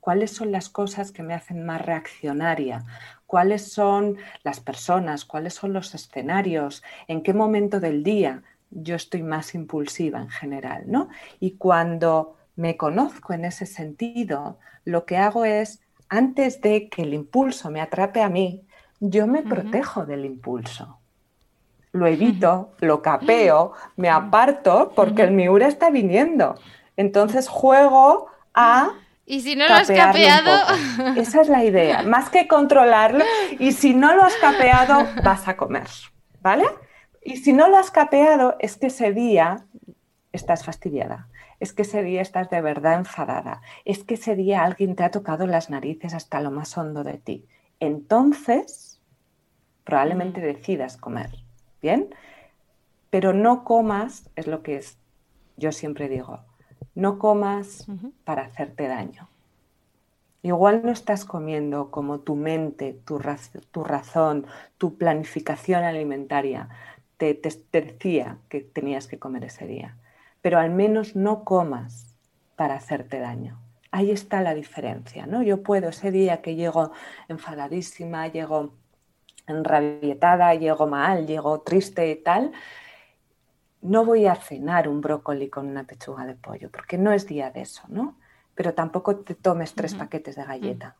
cuáles 0.00 0.30
son 0.30 0.52
las 0.52 0.68
cosas 0.68 1.10
que 1.10 1.22
me 1.22 1.32
hacen 1.32 1.64
más 1.64 1.80
reaccionaria, 1.80 2.84
cuáles 3.26 3.72
son 3.72 4.18
las 4.42 4.60
personas, 4.60 5.24
cuáles 5.24 5.54
son 5.54 5.72
los 5.72 5.94
escenarios, 5.94 6.82
en 7.06 7.22
qué 7.22 7.32
momento 7.32 7.80
del 7.80 8.02
día 8.02 8.42
yo 8.70 8.94
estoy 8.94 9.22
más 9.22 9.54
impulsiva 9.54 10.20
en 10.20 10.28
general, 10.28 10.84
¿no? 10.86 11.08
Y 11.40 11.52
cuando 11.52 12.36
me 12.56 12.76
conozco 12.76 13.32
en 13.32 13.46
ese 13.46 13.64
sentido, 13.64 14.58
lo 14.84 15.06
que 15.06 15.16
hago 15.16 15.46
es, 15.46 15.80
antes 16.10 16.60
de 16.60 16.90
que 16.90 17.02
el 17.02 17.14
impulso 17.14 17.70
me 17.70 17.80
atrape 17.80 18.20
a 18.20 18.28
mí, 18.28 18.66
yo 19.00 19.26
me 19.26 19.42
protejo 19.42 20.04
del 20.04 20.26
impulso 20.26 20.98
lo 21.98 22.06
evito, 22.06 22.70
lo 22.80 23.02
capeo, 23.02 23.72
me 23.96 24.08
aparto 24.08 24.92
porque 24.94 25.22
el 25.22 25.32
Miura 25.32 25.66
está 25.66 25.90
viniendo. 25.90 26.54
Entonces 26.96 27.48
juego 27.48 28.26
a... 28.54 28.92
Y 29.26 29.40
si 29.40 29.56
no 29.56 29.68
lo 29.68 29.74
has 29.74 29.88
capeado... 29.88 30.50
Esa 31.16 31.42
es 31.42 31.48
la 31.48 31.64
idea, 31.64 32.02
más 32.06 32.30
que 32.30 32.48
controlarlo. 32.48 33.24
Y 33.58 33.72
si 33.72 33.94
no 33.94 34.14
lo 34.14 34.24
has 34.24 34.34
capeado, 34.36 35.06
vas 35.22 35.46
a 35.48 35.56
comer, 35.56 35.88
¿vale? 36.40 36.64
Y 37.22 37.36
si 37.36 37.52
no 37.52 37.68
lo 37.68 37.76
has 37.76 37.90
capeado, 37.90 38.56
es 38.58 38.76
que 38.76 38.86
ese 38.86 39.12
día 39.12 39.66
estás 40.32 40.64
fastidiada. 40.64 41.28
Es 41.60 41.72
que 41.72 41.82
ese 41.82 42.02
día 42.02 42.22
estás 42.22 42.48
de 42.50 42.60
verdad 42.60 42.94
enfadada. 42.94 43.60
Es 43.84 44.04
que 44.04 44.14
ese 44.14 44.36
día 44.36 44.62
alguien 44.62 44.96
te 44.96 45.04
ha 45.04 45.10
tocado 45.10 45.46
las 45.46 45.70
narices 45.70 46.14
hasta 46.14 46.40
lo 46.40 46.50
más 46.50 46.76
hondo 46.78 47.04
de 47.04 47.18
ti. 47.18 47.46
Entonces, 47.80 49.00
probablemente 49.84 50.40
decidas 50.40 50.96
comer. 50.96 51.30
¿Bien? 51.82 52.14
Pero 53.10 53.32
no 53.32 53.64
comas, 53.64 54.30
es 54.36 54.46
lo 54.46 54.62
que 54.62 54.76
es, 54.76 54.98
yo 55.56 55.72
siempre 55.72 56.08
digo, 56.08 56.40
no 56.94 57.18
comas 57.18 57.86
para 58.24 58.42
hacerte 58.42 58.88
daño. 58.88 59.28
Igual 60.42 60.82
no 60.84 60.92
estás 60.92 61.24
comiendo 61.24 61.90
como 61.90 62.20
tu 62.20 62.36
mente, 62.36 62.92
tu, 63.04 63.18
razón, 63.18 64.46
tu 64.78 64.96
planificación 64.96 65.82
alimentaria 65.84 66.68
te, 67.16 67.34
te, 67.34 67.50
decía 67.72 68.38
que 68.48 68.60
tenías 68.60 69.08
que 69.08 69.18
comer 69.18 69.44
ese 69.44 69.66
día, 69.66 69.96
pero 70.40 70.58
al 70.58 70.70
menos 70.70 71.16
no 71.16 71.44
comas 71.44 72.14
para 72.54 72.76
hacerte 72.76 73.18
daño. 73.18 73.58
Ahí 73.90 74.10
está 74.10 74.42
la 74.42 74.54
diferencia, 74.54 75.26
¿no? 75.26 75.42
Yo 75.42 75.62
puedo 75.62 75.88
ese 75.88 76.12
día 76.12 76.40
que 76.40 76.54
llego 76.54 76.92
enfadadísima, 77.28 78.28
llego 78.28 78.74
enrabietada, 79.48 80.54
llego 80.54 80.86
mal, 80.86 81.26
llego 81.26 81.60
triste 81.60 82.10
y 82.10 82.16
tal, 82.16 82.52
no 83.80 84.04
voy 84.04 84.26
a 84.26 84.34
cenar 84.34 84.88
un 84.88 85.00
brócoli 85.00 85.48
con 85.48 85.68
una 85.68 85.84
pechuga 85.84 86.26
de 86.26 86.34
pollo, 86.34 86.70
porque 86.70 86.98
no 86.98 87.12
es 87.12 87.26
día 87.26 87.50
de 87.50 87.62
eso, 87.62 87.82
¿no? 87.88 88.18
Pero 88.54 88.74
tampoco 88.74 89.16
te 89.18 89.34
tomes 89.34 89.74
tres 89.74 89.94
paquetes 89.94 90.34
de 90.36 90.44
galleta. 90.44 90.96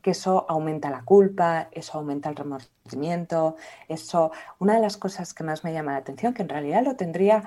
Que 0.00 0.12
eso 0.12 0.46
aumenta 0.48 0.90
la 0.90 1.02
culpa, 1.04 1.68
eso 1.70 1.98
aumenta 1.98 2.30
el 2.30 2.36
remordimiento, 2.36 3.56
eso. 3.86 4.32
Una 4.58 4.74
de 4.74 4.80
las 4.80 4.96
cosas 4.96 5.34
que 5.34 5.44
más 5.44 5.62
me 5.62 5.72
llama 5.72 5.92
la 5.92 5.98
atención, 5.98 6.32
que 6.32 6.42
en 6.42 6.48
realidad 6.48 6.82
lo 6.84 6.96
tendría, 6.96 7.44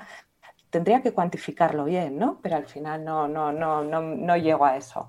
tendría 0.70 1.02
que 1.02 1.12
cuantificarlo 1.12 1.84
bien, 1.84 2.16
¿no? 2.16 2.38
Pero 2.40 2.56
al 2.56 2.66
final 2.66 3.04
no, 3.04 3.26
no, 3.26 3.52
no, 3.52 3.82
no, 3.82 4.00
no 4.00 4.36
llego 4.36 4.64
a 4.64 4.76
eso. 4.76 5.08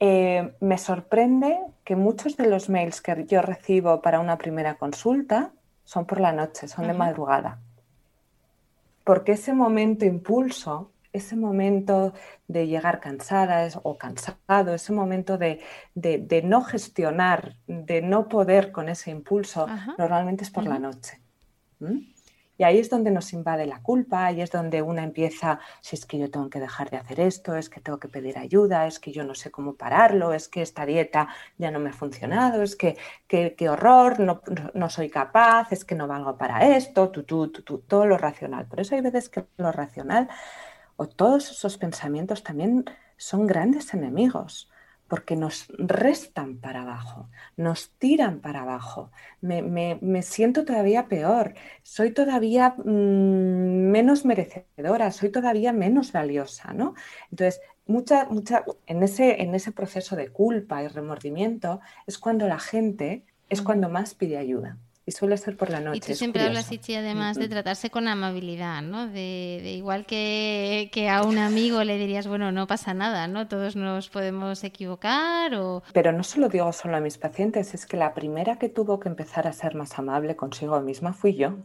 Eh, 0.00 0.54
me 0.60 0.78
sorprende 0.78 1.58
que 1.84 1.96
muchos 1.96 2.36
de 2.36 2.48
los 2.48 2.68
mails 2.68 3.00
que 3.00 3.26
yo 3.26 3.42
recibo 3.42 4.00
para 4.00 4.20
una 4.20 4.38
primera 4.38 4.74
consulta 4.76 5.52
son 5.84 6.06
por 6.06 6.20
la 6.20 6.32
noche, 6.32 6.68
son 6.68 6.86
de 6.86 6.94
madrugada. 6.94 7.58
Porque 9.04 9.32
ese 9.32 9.54
momento 9.54 10.04
impulso, 10.04 10.92
ese 11.12 11.34
momento 11.34 12.12
de 12.46 12.66
llegar 12.66 13.00
cansada 13.00 13.66
o 13.82 13.96
cansado, 13.96 14.74
ese 14.74 14.92
momento 14.92 15.38
de, 15.38 15.60
no 16.44 16.62
gestionar, 16.62 17.56
de 17.66 18.02
no 18.02 18.28
poder 18.28 18.70
con 18.70 18.88
ese 18.88 19.10
impulso, 19.10 19.66
normalmente 19.96 20.44
es 20.44 20.50
por 20.50 20.64
la 20.64 20.78
noche. 20.78 21.20
Y 22.58 22.64
ahí 22.64 22.78
es 22.78 22.90
donde 22.90 23.12
nos 23.12 23.32
invade 23.32 23.66
la 23.66 23.80
culpa, 23.80 24.26
ahí 24.26 24.42
es 24.42 24.50
donde 24.50 24.82
una 24.82 25.04
empieza, 25.04 25.60
si 25.80 25.94
es 25.94 26.04
que 26.04 26.18
yo 26.18 26.28
tengo 26.28 26.50
que 26.50 26.58
dejar 26.58 26.90
de 26.90 26.96
hacer 26.96 27.20
esto, 27.20 27.54
es 27.54 27.70
que 27.70 27.80
tengo 27.80 28.00
que 28.00 28.08
pedir 28.08 28.36
ayuda, 28.36 28.86
es 28.88 28.98
que 28.98 29.12
yo 29.12 29.22
no 29.24 29.34
sé 29.36 29.52
cómo 29.52 29.74
pararlo, 29.74 30.32
es 30.34 30.48
que 30.48 30.60
esta 30.60 30.84
dieta 30.84 31.28
ya 31.56 31.70
no 31.70 31.78
me 31.78 31.90
ha 31.90 31.92
funcionado, 31.92 32.62
es 32.62 32.74
que 32.74 32.96
qué 33.28 33.68
horror, 33.68 34.18
no, 34.18 34.42
no, 34.74 34.90
soy 34.90 35.08
capaz, 35.08 35.70
es 35.72 35.84
que 35.84 35.94
no 35.94 36.08
valgo 36.08 36.36
para 36.36 36.76
esto, 36.76 37.10
tú, 37.10 37.22
tú, 37.22 37.48
tú, 37.48 37.78
todo 37.78 38.06
lo 38.06 38.18
racional. 38.18 38.66
Por 38.66 38.80
eso 38.80 38.96
hay 38.96 39.02
veces 39.02 39.28
que 39.28 39.46
lo 39.56 39.70
racional 39.70 40.28
o 40.96 41.06
todos 41.06 41.52
esos 41.52 41.78
pensamientos 41.78 42.42
también 42.42 42.84
son 43.16 43.46
grandes 43.46 43.94
enemigos, 43.94 44.68
porque 45.08 45.36
nos 45.36 45.66
restan 45.78 46.58
para 46.58 46.82
abajo, 46.82 47.28
nos 47.56 47.90
tiran 47.98 48.40
para 48.40 48.62
abajo. 48.62 49.10
Me, 49.40 50.22
siento 50.22 50.64
todavía 50.64 51.08
peor, 51.08 51.54
soy 51.82 52.12
todavía 52.12 52.74
mm, 52.76 53.90
menos 53.90 54.24
merecedora, 54.24 55.10
soy 55.10 55.30
todavía 55.30 55.72
menos 55.72 56.12
valiosa, 56.12 56.74
¿no? 56.74 56.94
Entonces, 57.30 57.60
mucha, 57.86 58.26
mucha, 58.26 58.64
en, 58.86 59.02
ese, 59.02 59.42
en 59.42 59.54
ese 59.54 59.72
proceso 59.72 60.14
de 60.14 60.28
culpa 60.28 60.82
y 60.82 60.88
remordimiento 60.88 61.80
es 62.06 62.18
cuando 62.18 62.46
la 62.46 62.58
gente, 62.58 63.24
es 63.48 63.62
cuando 63.62 63.88
más 63.88 64.14
pide 64.14 64.36
ayuda 64.36 64.76
y 65.08 65.10
suele 65.10 65.38
ser 65.38 65.56
por 65.56 65.70
la 65.70 65.80
noche. 65.80 65.96
Y 65.96 66.00
tú 66.00 66.14
siempre 66.14 66.42
hablas, 66.42 66.70
Ichi, 66.70 66.94
además 66.94 67.38
de 67.38 67.48
tratarse 67.48 67.88
con 67.88 68.08
amabilidad, 68.08 68.82
¿no? 68.82 69.08
De, 69.08 69.72
igual 69.74 70.04
que, 70.04 70.90
que, 70.92 71.08
a 71.08 71.22
un 71.22 71.38
amigo 71.38 71.82
le 71.82 71.96
dirías, 71.96 72.26
bueno, 72.26 72.52
no 72.52 72.66
pasa 72.66 72.92
nada, 72.92 73.26
¿no? 73.26 73.48
Todos 73.48 73.74
nos 73.74 74.10
podemos 74.10 74.62
equivocar 74.64 75.54
o... 75.54 75.82
Pero 75.94 76.12
no 76.12 76.22
se 76.24 76.40
lo 76.40 76.50
digo 76.50 76.70
solo 76.74 76.98
a 76.98 77.00
mis 77.00 77.16
pacientes, 77.16 77.72
es 77.72 77.86
que 77.86 77.96
la 77.96 78.12
primera 78.12 78.56
que 78.56 78.68
tuvo 78.68 79.00
que 79.00 79.08
empezar 79.08 79.46
a 79.46 79.52
ser 79.54 79.74
más 79.74 79.98
amable 79.98 80.36
consigo 80.36 80.78
misma 80.80 81.14
fui 81.14 81.34
yo, 81.34 81.56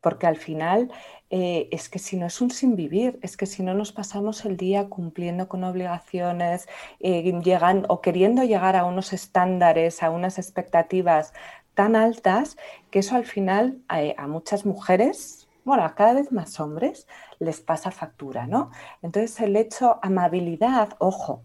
porque 0.00 0.26
al 0.26 0.36
final 0.36 0.90
eh, 1.30 1.68
es 1.70 1.88
que 1.88 1.98
si 1.98 2.16
no 2.16 2.26
es 2.26 2.40
un 2.40 2.50
sin 2.50 2.76
vivir, 2.76 3.18
es 3.22 3.36
que 3.36 3.46
si 3.46 3.62
no 3.62 3.74
nos 3.74 3.92
pasamos 3.92 4.44
el 4.44 4.56
día 4.56 4.88
cumpliendo 4.88 5.48
con 5.48 5.64
obligaciones, 5.64 6.68
eh, 7.00 7.22
llegan, 7.42 7.86
o 7.88 8.00
queriendo 8.00 8.42
llegar 8.42 8.76
a 8.76 8.84
unos 8.84 9.12
estándares, 9.12 10.02
a 10.02 10.10
unas 10.10 10.38
expectativas 10.38 11.32
tan 11.74 11.96
altas 11.96 12.56
que 12.90 13.00
eso 13.00 13.16
al 13.16 13.24
final 13.24 13.82
eh, 13.94 14.14
a, 14.18 14.26
muchas 14.26 14.64
mujeres, 14.64 15.48
bueno, 15.64 15.84
a 15.84 15.94
cada 15.94 16.14
vez 16.14 16.32
más 16.32 16.58
hombres, 16.60 17.06
les 17.38 17.60
pasa 17.60 17.90
factura, 17.90 18.46
¿no? 18.46 18.70
Entonces 19.02 19.40
el 19.40 19.56
hecho, 19.56 19.98
amabilidad, 20.02 20.96
ojo, 20.98 21.42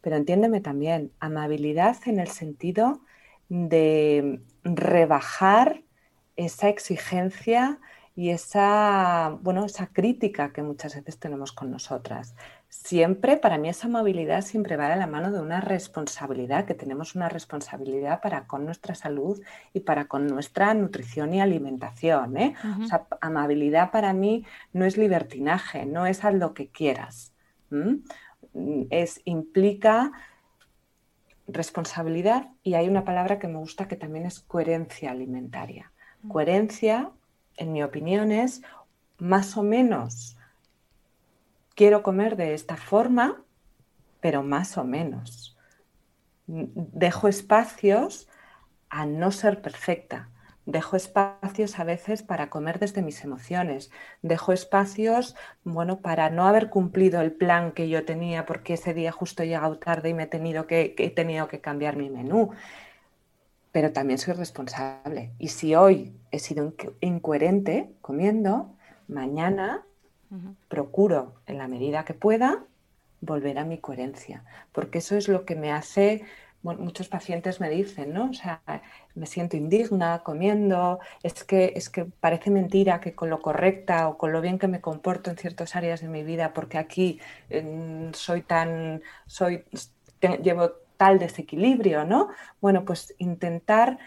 pero 0.00 0.16
entiéndeme 0.16 0.60
también, 0.60 1.12
amabilidad 1.20 1.96
en 2.06 2.20
el 2.20 2.28
sentido 2.28 3.00
de 3.48 4.42
rebajar 4.62 5.82
esa 6.36 6.68
exigencia 6.68 7.80
y 8.16 8.30
esa, 8.30 9.38
bueno, 9.42 9.64
esa 9.64 9.88
crítica 9.88 10.52
que 10.52 10.62
muchas 10.62 10.94
veces 10.94 11.18
tenemos 11.18 11.52
con 11.52 11.70
nosotras 11.70 12.34
siempre, 12.82 13.36
para 13.36 13.56
mí 13.56 13.68
esa 13.68 13.88
movilidad 13.88 14.42
siempre 14.42 14.76
va 14.76 14.88
de 14.88 14.96
la 14.96 15.06
mano 15.06 15.30
de 15.30 15.40
una 15.40 15.60
responsabilidad, 15.60 16.64
que 16.64 16.74
tenemos 16.74 17.14
una 17.14 17.28
responsabilidad 17.28 18.20
para 18.20 18.46
con 18.46 18.64
nuestra 18.64 18.94
salud 18.94 19.40
y 19.72 19.80
para 19.80 20.06
con 20.06 20.26
nuestra 20.26 20.74
nutrición 20.74 21.32
y 21.34 21.40
alimentación. 21.40 22.36
¿eh? 22.36 22.54
O 22.82 22.86
sea, 22.86 23.06
amabilidad 23.20 23.90
para 23.90 24.12
mí 24.12 24.44
no 24.72 24.84
es 24.84 24.96
libertinaje, 24.96 25.86
no 25.86 26.04
es 26.06 26.24
haz 26.24 26.34
lo 26.34 26.52
que 26.52 26.68
quieras. 26.68 27.32
Es, 28.90 29.20
implica 29.24 30.12
responsabilidad 31.46 32.50
y 32.62 32.74
hay 32.74 32.88
una 32.88 33.04
palabra 33.04 33.38
que 33.38 33.48
me 33.48 33.58
gusta 33.58 33.86
que 33.86 33.96
también 33.96 34.26
es 34.26 34.40
coherencia 34.40 35.12
alimentaria. 35.12 35.92
Coherencia, 36.28 37.10
en 37.56 37.72
mi 37.72 37.82
opinión, 37.82 38.32
es 38.32 38.62
más 39.18 39.56
o 39.56 39.62
menos 39.62 40.36
quiero 41.74 42.02
comer 42.02 42.36
de 42.36 42.54
esta 42.54 42.76
forma, 42.76 43.42
pero 44.20 44.42
más 44.42 44.78
o 44.78 44.84
menos. 44.84 45.56
Dejo 46.46 47.28
espacios 47.28 48.28
a 48.88 49.06
no 49.06 49.30
ser 49.30 49.60
perfecta. 49.60 50.30
Dejo 50.66 50.96
espacios 50.96 51.78
a 51.78 51.84
veces 51.84 52.22
para 52.22 52.48
comer 52.48 52.78
desde 52.78 53.02
mis 53.02 53.22
emociones. 53.22 53.90
Dejo 54.22 54.52
espacios, 54.52 55.36
bueno, 55.62 56.00
para 56.00 56.30
no 56.30 56.46
haber 56.46 56.70
cumplido 56.70 57.20
el 57.20 57.32
plan 57.32 57.72
que 57.72 57.88
yo 57.90 58.04
tenía 58.06 58.46
porque 58.46 58.74
ese 58.74 58.94
día 58.94 59.12
justo 59.12 59.42
he 59.42 59.48
llegado 59.48 59.78
tarde 59.78 60.10
y 60.10 60.14
me 60.14 60.22
he 60.22 60.26
tenido 60.26 60.66
que, 60.66 60.94
he 60.96 61.10
tenido 61.10 61.48
que 61.48 61.60
cambiar 61.60 61.96
mi 61.96 62.08
menú. 62.08 62.52
Pero 63.72 63.92
también 63.92 64.18
soy 64.18 64.34
responsable. 64.34 65.32
Y 65.38 65.48
si 65.48 65.74
hoy 65.74 66.16
he 66.30 66.38
sido 66.38 66.72
incoherente 67.00 67.90
comiendo, 68.00 68.74
mañana 69.06 69.84
Procuro, 70.68 71.34
en 71.46 71.58
la 71.58 71.68
medida 71.68 72.04
que 72.04 72.14
pueda, 72.14 72.64
volver 73.20 73.58
a 73.58 73.64
mi 73.64 73.78
coherencia, 73.78 74.44
porque 74.72 74.98
eso 74.98 75.16
es 75.16 75.28
lo 75.28 75.44
que 75.44 75.56
me 75.56 75.72
hace, 75.72 76.24
muchos 76.62 77.08
pacientes 77.08 77.60
me 77.60 77.68
dicen, 77.68 78.14
¿no? 78.14 78.30
O 78.30 78.32
sea, 78.32 78.62
me 79.14 79.26
siento 79.26 79.56
indigna 79.56 80.20
comiendo, 80.20 80.98
es 81.22 81.44
que, 81.44 81.74
es 81.76 81.90
que 81.90 82.06
parece 82.06 82.50
mentira 82.50 83.00
que 83.00 83.14
con 83.14 83.28
lo 83.28 83.42
correcta 83.42 84.08
o 84.08 84.16
con 84.16 84.32
lo 84.32 84.40
bien 84.40 84.58
que 84.58 84.68
me 84.68 84.80
comporto 84.80 85.30
en 85.30 85.36
ciertas 85.36 85.76
áreas 85.76 86.00
de 86.00 86.08
mi 86.08 86.22
vida, 86.22 86.52
porque 86.54 86.78
aquí 86.78 87.20
soy 88.12 88.42
tan, 88.42 89.02
soy, 89.26 89.64
llevo 90.42 90.72
tal 90.96 91.18
desequilibrio, 91.18 92.04
¿no? 92.04 92.28
Bueno, 92.60 92.84
pues 92.84 93.14
intentar 93.18 93.98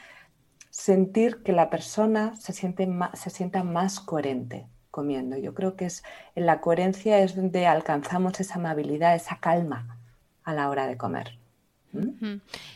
sentir 0.69 1.43
que 1.43 1.53
la 1.53 1.69
persona 1.69 2.35
se, 2.35 2.53
siente 2.53 2.87
se 3.13 3.29
sienta 3.29 3.63
más 3.63 3.99
coherente 3.99 4.67
comiendo. 4.97 5.37
Yo 5.37 5.53
creo 5.53 5.75
que 5.75 5.85
es 5.85 6.03
en 6.33 6.47
la 6.47 6.59
coherencia 6.59 7.19
es 7.19 7.35
donde 7.35 7.67
alcanzamos 7.67 8.39
esa 8.39 8.55
amabilidad, 8.55 9.13
esa 9.13 9.37
calma 9.39 9.99
a 10.43 10.55
la 10.55 10.71
hora 10.71 10.87
de 10.87 10.97
comer. 10.97 11.37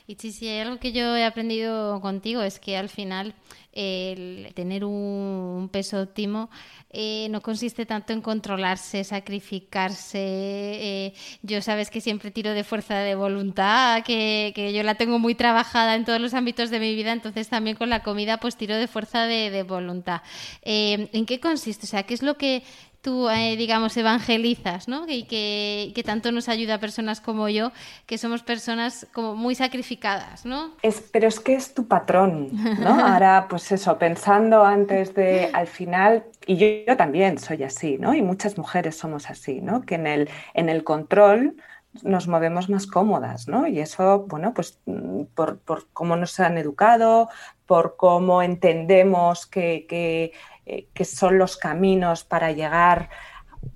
Y 0.07 0.15
si 0.15 0.47
hay 0.47 0.59
algo 0.59 0.79
que 0.79 0.91
yo 0.91 1.15
he 1.15 1.25
aprendido 1.25 1.99
contigo 2.01 2.41
es 2.41 2.59
que 2.59 2.77
al 2.77 2.89
final 2.89 3.35
el 3.73 4.51
tener 4.53 4.83
un, 4.83 5.69
peso 5.71 6.01
óptimo 6.01 6.49
eh, 6.89 7.27
no 7.29 7.41
consiste 7.41 7.85
tanto 7.85 8.11
en 8.11 8.21
controlarse, 8.21 9.03
sacrificarse. 9.03 10.19
Eh, 10.19 11.13
yo 11.41 11.61
sabes 11.61 11.89
que 11.89 12.01
siempre 12.01 12.31
tiro 12.31 12.51
de 12.51 12.65
fuerza 12.65 12.97
de 12.97 13.15
voluntad, 13.15 14.03
que, 14.03 14.51
que, 14.53 14.73
yo 14.73 14.83
la 14.83 14.95
tengo 14.95 15.19
muy 15.19 15.35
trabajada 15.35 15.95
en 15.95 16.03
todos 16.03 16.19
los 16.19 16.33
ámbitos 16.33 16.69
de 16.69 16.79
mi 16.79 16.93
vida, 16.95 17.13
entonces 17.13 17.47
también 17.47 17.77
con 17.77 17.89
la 17.89 18.03
comida 18.03 18.39
pues 18.39 18.57
tiro 18.57 18.75
de 18.75 18.87
fuerza 18.87 19.25
de, 19.25 19.49
de 19.51 19.63
voluntad. 19.63 20.21
Eh, 20.63 21.09
¿En 21.13 21.25
qué 21.25 21.39
consiste? 21.39 21.85
O 21.85 21.89
sea, 21.89 22.03
¿qué 22.03 22.13
es 22.13 22.23
lo 22.23 22.37
que 22.37 22.63
tú, 23.01 23.29
eh, 23.29 23.55
digamos, 23.57 23.97
evangelizas, 23.97 24.87
¿no? 24.87 25.05
Y 25.07 25.23
que, 25.23 25.91
que, 25.95 26.03
tanto 26.03 26.31
nos 26.31 26.49
ayuda 26.49 26.75
a 26.75 26.79
personas 26.79 27.19
como 27.19 27.49
yo, 27.49 27.71
que 28.05 28.17
somos 28.17 28.43
personas 28.43 29.07
como 29.13 29.35
muy 29.35 29.55
sacrificadas, 29.55 30.45
¿no? 30.45 30.71
Es, 30.81 31.09
pero 31.11 31.27
es 31.27 31.39
que 31.39 31.55
es 31.55 31.73
tu 31.73 31.87
patrón, 31.87 32.49
¿no? 32.79 32.89
Ahora, 33.05 33.47
pues 33.49 33.71
eso, 33.71 33.97
pensando 33.97 34.63
antes 34.63 35.13
de, 35.15 35.49
al 35.53 35.67
final, 35.67 36.23
y 36.45 36.57
yo, 36.57 36.67
yo, 36.87 36.97
también 36.97 37.39
soy 37.39 37.63
así, 37.63 37.97
¿no? 37.97 38.13
Y 38.13 38.21
muchas 38.21 38.57
mujeres 38.57 38.97
somos 38.97 39.29
así, 39.29 39.61
¿no? 39.61 39.81
Que 39.81 39.95
en 39.95 40.07
el, 40.07 40.29
en 40.53 40.69
el 40.69 40.83
control 40.83 41.55
nos 42.03 42.27
movemos 42.27 42.69
más 42.69 42.87
cómodas, 42.87 43.47
¿no? 43.47 43.67
Y 43.67 43.79
eso, 43.79 44.25
bueno, 44.27 44.53
pues 44.53 44.79
mm, 44.85 45.23
por, 45.35 45.59
por 45.59 45.87
cómo 45.91 46.15
nos 46.15 46.39
han 46.39 46.57
educado, 46.57 47.29
por 47.65 47.95
cómo 47.97 48.41
entendemos 48.41 49.45
que, 49.45 49.85
que 49.89 50.31
eh, 50.73 50.87
que 50.93 51.03
son 51.03 51.37
los 51.37 51.57
caminos 51.57 52.23
para 52.23 52.53
llegar 52.53 53.09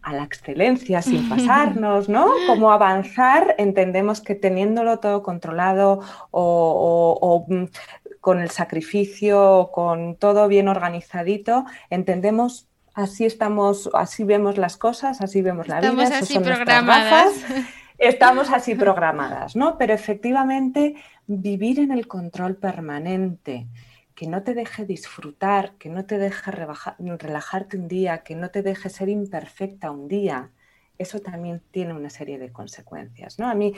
a 0.02 0.14
la 0.14 0.24
excelencia 0.24 1.02
sin 1.02 1.28
pasarnos, 1.28 2.08
¿no? 2.08 2.32
Cómo 2.48 2.72
avanzar, 2.72 3.54
entendemos 3.58 4.22
que 4.22 4.34
teniéndolo 4.34 5.00
todo 5.00 5.22
controlado 5.22 6.00
o, 6.32 7.46
mm, 7.50 7.66
con 8.22 8.40
el 8.40 8.50
sacrificio, 8.50 9.72
con 9.74 10.16
todo 10.16 10.48
bien 10.48 10.70
organizadito, 10.70 11.66
entendemos 11.90 12.70
así 12.94 13.26
estamos, 13.26 13.90
así 13.94 14.24
vemos 14.24 14.58
las 14.58 14.78
cosas, 14.78 15.20
así 15.20 15.42
vemos 15.42 15.68
la 15.68 15.82
vida, 15.82 16.18
así 16.20 16.40
programadas. 16.40 17.34
Estamos 17.98 18.50
así 18.52 18.74
programadas, 18.86 19.58
¿no? 19.58 19.78
Pero 19.78 19.94
efectivamente 19.94 20.96
vivir 21.28 21.82
en 21.82 21.92
el 21.92 22.08
control 22.08 22.56
permanente, 22.56 23.68
que 24.16 24.28
no 24.28 24.44
te 24.44 24.54
deje 24.54 24.86
disfrutar, 24.86 25.74
que 25.78 25.90
no 25.90 26.06
te 26.06 26.18
deje 26.18 26.52
relajarte 26.52 27.78
un 27.78 27.88
día, 27.88 28.24
que 28.24 28.36
no 28.36 28.50
te 28.50 28.64
deje 28.64 28.90
ser 28.90 29.10
imperfecta 29.10 29.92
un 29.92 30.08
día, 30.08 30.52
eso 30.98 31.20
también 31.20 31.62
tiene 31.72 31.94
una 31.94 32.10
serie 32.10 32.40
de 32.40 32.52
consecuencias. 32.52 33.38
¿no? 33.40 33.50
A 33.50 33.54
mí 33.54 33.74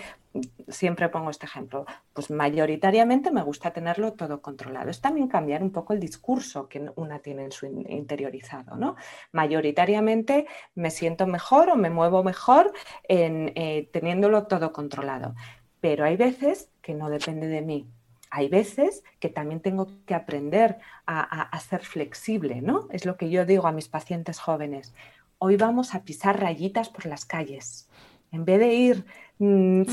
siempre 0.67 1.09
pongo 1.09 1.29
este 1.29 1.45
ejemplo, 1.45 1.85
pues 2.13 2.29
mayoritariamente 2.29 3.31
me 3.31 3.41
gusta 3.41 3.71
tenerlo 3.71 4.13
todo 4.13 4.41
controlado. 4.41 4.89
Es 4.89 5.01
también 5.01 5.27
cambiar 5.27 5.63
un 5.63 5.71
poco 5.71 5.93
el 5.93 5.99
discurso 5.99 6.69
que 6.69 6.91
una 6.95 7.19
tiene 7.19 7.45
en 7.45 7.51
su 7.51 7.65
interiorizado. 7.65 8.75
¿no? 8.75 8.95
Mayoritariamente 9.31 10.47
me 10.75 10.91
siento 10.91 11.25
mejor 11.25 11.69
o 11.69 11.75
me 11.75 11.89
muevo 11.89 12.23
mejor 12.23 12.71
en, 13.03 13.51
eh, 13.55 13.89
teniéndolo 13.91 14.45
todo 14.45 14.71
controlado. 14.71 15.33
Pero 15.79 16.05
hay 16.05 16.17
veces 16.17 16.69
que 16.81 16.93
no 16.93 17.09
depende 17.09 17.47
de 17.47 17.61
mí, 17.61 17.87
hay 18.29 18.49
veces 18.49 19.03
que 19.19 19.29
también 19.29 19.59
tengo 19.61 19.87
que 20.05 20.15
aprender 20.15 20.77
a, 21.05 21.59
ser 21.59 21.81
flexible, 21.81 22.61
¿no? 22.61 22.87
Es 22.91 23.05
lo 23.05 23.17
que 23.17 23.29
yo 23.29 23.45
digo 23.45 23.67
a 23.67 23.71
mis 23.71 23.87
pacientes 23.87 24.39
jóvenes. 24.39 24.93
Hoy 25.39 25.57
vamos 25.57 25.95
a 25.95 26.03
pisar 26.03 26.39
rayitas 26.39 26.89
por 26.89 27.05
las 27.05 27.25
calles. 27.25 27.89
En 28.31 28.45
vez 28.45 28.59
de 28.59 28.73
ir 28.73 29.05
mm, 29.39 29.83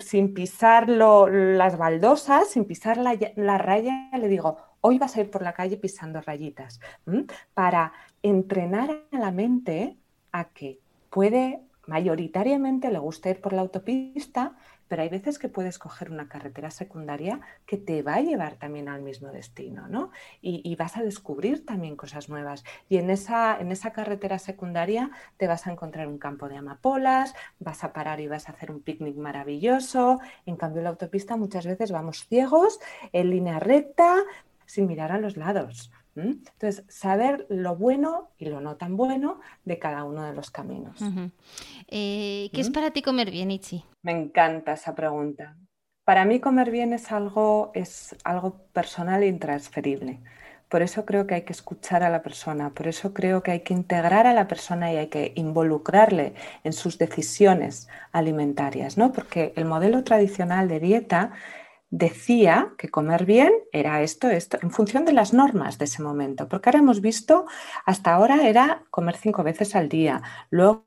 sin, 0.00 0.34
pisar 0.34 0.88
las 0.88 1.76
baldosas, 1.78 2.48
sin 2.48 2.64
pisar 2.64 2.98
la, 2.98 3.58
raya, 3.58 4.10
le 4.16 4.28
digo, 4.28 4.58
hoy 4.80 4.98
vas 4.98 5.16
a 5.16 5.20
ir 5.20 5.30
por 5.30 5.42
la 5.42 5.54
calle 5.54 5.76
pisando 5.76 6.20
rayitas, 6.20 6.80
para 7.54 7.92
entrenar 8.22 9.04
a 9.12 9.18
la 9.18 9.30
mente 9.32 9.96
a 10.32 10.44
que 10.44 10.80
puede 11.10 11.60
mayoritariamente 11.86 12.90
le 12.90 12.98
gusta 12.98 13.30
ir 13.30 13.40
por 13.40 13.52
la 13.52 13.62
autopista, 13.62 14.56
pero 14.88 15.02
hay 15.02 15.08
veces 15.08 15.38
que 15.38 15.48
puedes 15.48 15.78
coger 15.78 16.10
una 16.10 16.28
carretera 16.28 16.70
secundaria 16.70 17.40
que 17.66 17.76
te 17.76 18.02
va 18.02 18.14
a 18.14 18.20
llevar 18.20 18.56
también 18.56 18.88
al 18.88 19.02
mismo 19.02 19.28
destino, 19.28 19.88
¿no? 19.88 20.10
Y, 20.40 20.74
vas 20.76 20.96
a 20.96 21.02
descubrir 21.02 21.64
también 21.64 21.94
cosas 21.94 22.28
nuevas. 22.28 22.64
Y 22.88 22.96
en 22.96 23.08
esa, 23.08 23.58
en 23.60 23.70
esa 23.70 23.92
carretera 23.92 24.38
secundaria 24.38 25.10
te 25.36 25.46
vas 25.46 25.66
a 25.66 25.70
encontrar 25.70 26.08
un 26.08 26.18
campo 26.18 26.48
de 26.48 26.56
amapolas, 26.56 27.34
vas 27.60 27.84
a 27.84 27.92
parar 27.92 28.20
y 28.20 28.26
vas 28.26 28.48
a 28.48 28.52
hacer 28.52 28.70
un 28.70 28.80
picnic 28.80 29.16
maravilloso. 29.16 30.20
En 30.44 30.56
cambio, 30.56 30.80
en 30.80 30.84
la 30.84 30.90
autopista 30.90 31.36
muchas 31.36 31.66
veces 31.66 31.92
vamos 31.92 32.26
ciegos, 32.26 32.80
en 33.12 33.30
línea 33.30 33.60
recta, 33.60 34.16
sin 34.66 34.86
mirar 34.86 35.12
a 35.12 35.18
los 35.18 35.36
lados. 35.36 35.90
Entonces, 36.16 36.84
saber 36.88 37.46
lo 37.48 37.76
bueno 37.76 38.30
y 38.38 38.46
lo 38.46 38.60
no 38.60 38.76
tan 38.76 38.96
bueno 38.96 39.40
de 39.64 39.78
cada 39.78 40.04
uno 40.04 40.24
de 40.24 40.34
los 40.34 40.50
caminos. 40.50 41.00
Eh, 41.88 42.50
¿Qué 42.52 42.60
es 42.60 42.70
para 42.70 42.92
ti 42.92 43.02
comer 43.02 43.30
bien, 43.30 43.50
Ichi? 43.50 43.84
Me 44.02 44.12
encanta 44.12 44.74
esa 44.74 44.94
pregunta. 44.94 45.56
Para 46.04 46.24
mí 46.24 46.38
comer 46.38 46.70
bien 46.70 46.92
es 46.92 47.10
algo, 47.12 47.70
es 47.74 48.14
algo 48.24 48.58
personal 48.72 49.22
e 49.22 49.26
intransferible. 49.26 50.20
Por 50.68 50.82
eso 50.82 51.04
creo 51.04 51.26
que 51.26 51.34
hay 51.34 51.42
que 51.42 51.52
escuchar 51.52 52.02
a 52.02 52.10
la 52.10 52.22
persona, 52.22 52.70
por 52.70 52.88
eso 52.88 53.14
creo 53.14 53.42
que 53.42 53.52
hay 53.52 53.60
que 53.60 53.74
integrar 53.74 54.26
a 54.26 54.34
la 54.34 54.48
persona 54.48 54.92
y 54.92 54.96
hay 54.96 55.06
que 55.06 55.32
involucrarle 55.36 56.34
en 56.64 56.72
sus 56.72 56.98
decisiones 56.98 57.88
alimentarias, 58.12 58.98
¿no? 58.98 59.12
Porque 59.12 59.52
el 59.56 59.66
modelo 59.66 60.02
tradicional 60.04 60.68
de 60.68 60.80
dieta 60.80 61.32
decía 61.96 62.72
que 62.76 62.88
comer 62.88 63.24
bien 63.24 63.52
era 63.70 64.02
esto, 64.02 64.28
esto, 64.28 64.58
en 64.60 64.72
función 64.72 65.04
de 65.04 65.12
las 65.12 65.32
normas 65.32 65.78
de 65.78 65.84
ese 65.84 66.02
momento, 66.02 66.48
porque 66.48 66.68
ahora 66.68 66.80
hemos 66.80 67.00
visto, 67.00 67.46
hasta 67.86 68.12
ahora 68.12 68.48
era 68.48 68.82
comer 68.90 69.16
cinco 69.16 69.44
veces 69.44 69.76
al 69.76 69.88
día, 69.88 70.20
luego 70.50 70.82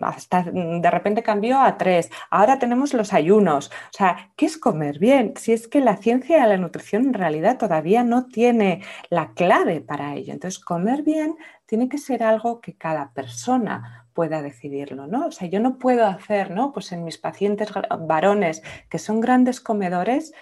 hasta 0.00 0.44
de 0.44 0.90
repente 0.92 1.24
cambió 1.24 1.60
a 1.60 1.76
tres, 1.76 2.08
ahora 2.30 2.60
tenemos 2.60 2.94
los 2.94 3.12
ayunos, 3.12 3.72
o 3.92 3.96
sea, 3.96 4.30
¿qué 4.36 4.46
es 4.46 4.58
comer 4.58 5.00
bien? 5.00 5.34
Si 5.36 5.52
es 5.52 5.66
que 5.66 5.80
la 5.80 5.96
ciencia 5.96 6.40
de 6.40 6.48
la 6.50 6.56
nutrición 6.56 7.06
en 7.06 7.14
realidad 7.14 7.58
todavía 7.58 8.04
no 8.04 8.26
tiene 8.26 8.84
la 9.10 9.32
clave 9.32 9.80
para 9.80 10.14
ello, 10.14 10.32
entonces 10.32 10.60
comer 10.60 11.02
bien 11.02 11.34
tiene 11.66 11.88
que 11.88 11.98
ser 11.98 12.22
algo 12.22 12.60
que 12.60 12.76
cada 12.76 13.12
persona 13.12 14.01
pueda 14.12 14.42
decidirlo, 14.42 15.06
¿no? 15.06 15.26
O 15.26 15.30
sea, 15.30 15.48
yo 15.48 15.60
no 15.60 15.78
puedo 15.78 16.06
hacer, 16.06 16.50
¿no? 16.50 16.72
Pues 16.72 16.92
en 16.92 17.04
mis 17.04 17.18
pacientes 17.18 17.70
varones 18.00 18.62
que 18.88 18.98
son 18.98 19.20
grandes 19.20 19.60
comedores, 19.60 20.32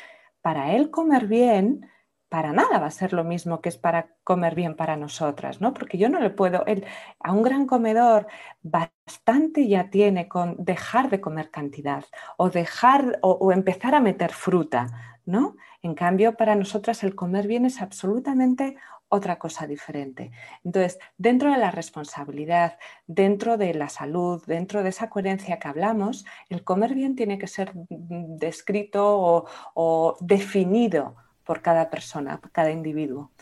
para 0.43 0.73
él 0.73 0.91
comer 0.91 1.27
bien, 1.27 1.87
para 2.29 2.53
nada 2.53 2.79
va 2.79 2.87
a 2.87 2.91
ser 2.93 3.13
lo 3.13 3.25
mismo 3.25 3.61
que 3.61 3.69
es 3.69 3.77
para 3.77 4.15
comer 4.25 4.55
bien 4.55 4.77
para 4.77 4.97
nosotras, 4.97 5.61
¿no? 5.61 5.75
Porque 5.75 5.99
yo 5.99 6.09
no 6.09 6.21
le 6.21 6.31
puedo, 6.31 6.65
él, 6.67 6.87
a 7.19 7.33
un 7.33 7.43
gran 7.43 7.67
comedor 7.67 8.29
bastante 8.63 9.67
ya 9.69 9.91
tiene 9.91 10.29
con 10.29 10.55
dejar 10.59 11.11
de 11.11 11.21
comer 11.21 11.51
cantidad 11.51 12.05
o 12.37 12.49
dejar 12.49 13.19
o 13.23 13.53
empezar 13.53 13.95
a 13.95 14.01
meter 14.01 14.33
fruta, 14.33 14.87
¿no? 15.25 15.57
En 15.83 15.95
cambio, 15.95 16.37
para 16.37 16.55
nosotras 16.55 17.03
el 17.03 17.15
comer 17.15 17.47
bien 17.47 17.65
es 17.67 17.81
absolutamente 17.81 18.77
otra 19.11 19.39
cosa 19.39 19.67
diferente. 19.67 20.31
Entonces, 20.65 20.99
dentro 21.19 21.51
de 21.51 21.59
la 21.59 21.71
responsabilidad, 21.71 22.79
dentro 23.07 23.59
de 23.59 23.75
la 23.75 23.89
salud, 23.89 24.43
dentro 24.47 24.83
de 24.83 24.89
esa 24.91 25.11
coherencia 25.11 25.59
que 25.59 25.69
hablamos, 25.69 26.25
el 26.49 26.63
comer 26.65 26.95
bien 26.95 27.17
tiene 27.17 27.37
que 27.37 27.49
ser 27.49 27.73
descrito 27.91 29.47
o, 29.75 30.17
definido 30.21 31.17
por 31.45 31.61
cada 31.61 31.91
persona, 31.91 32.41
por 32.41 32.53
cada 32.53 32.71
individuo, 32.71 33.33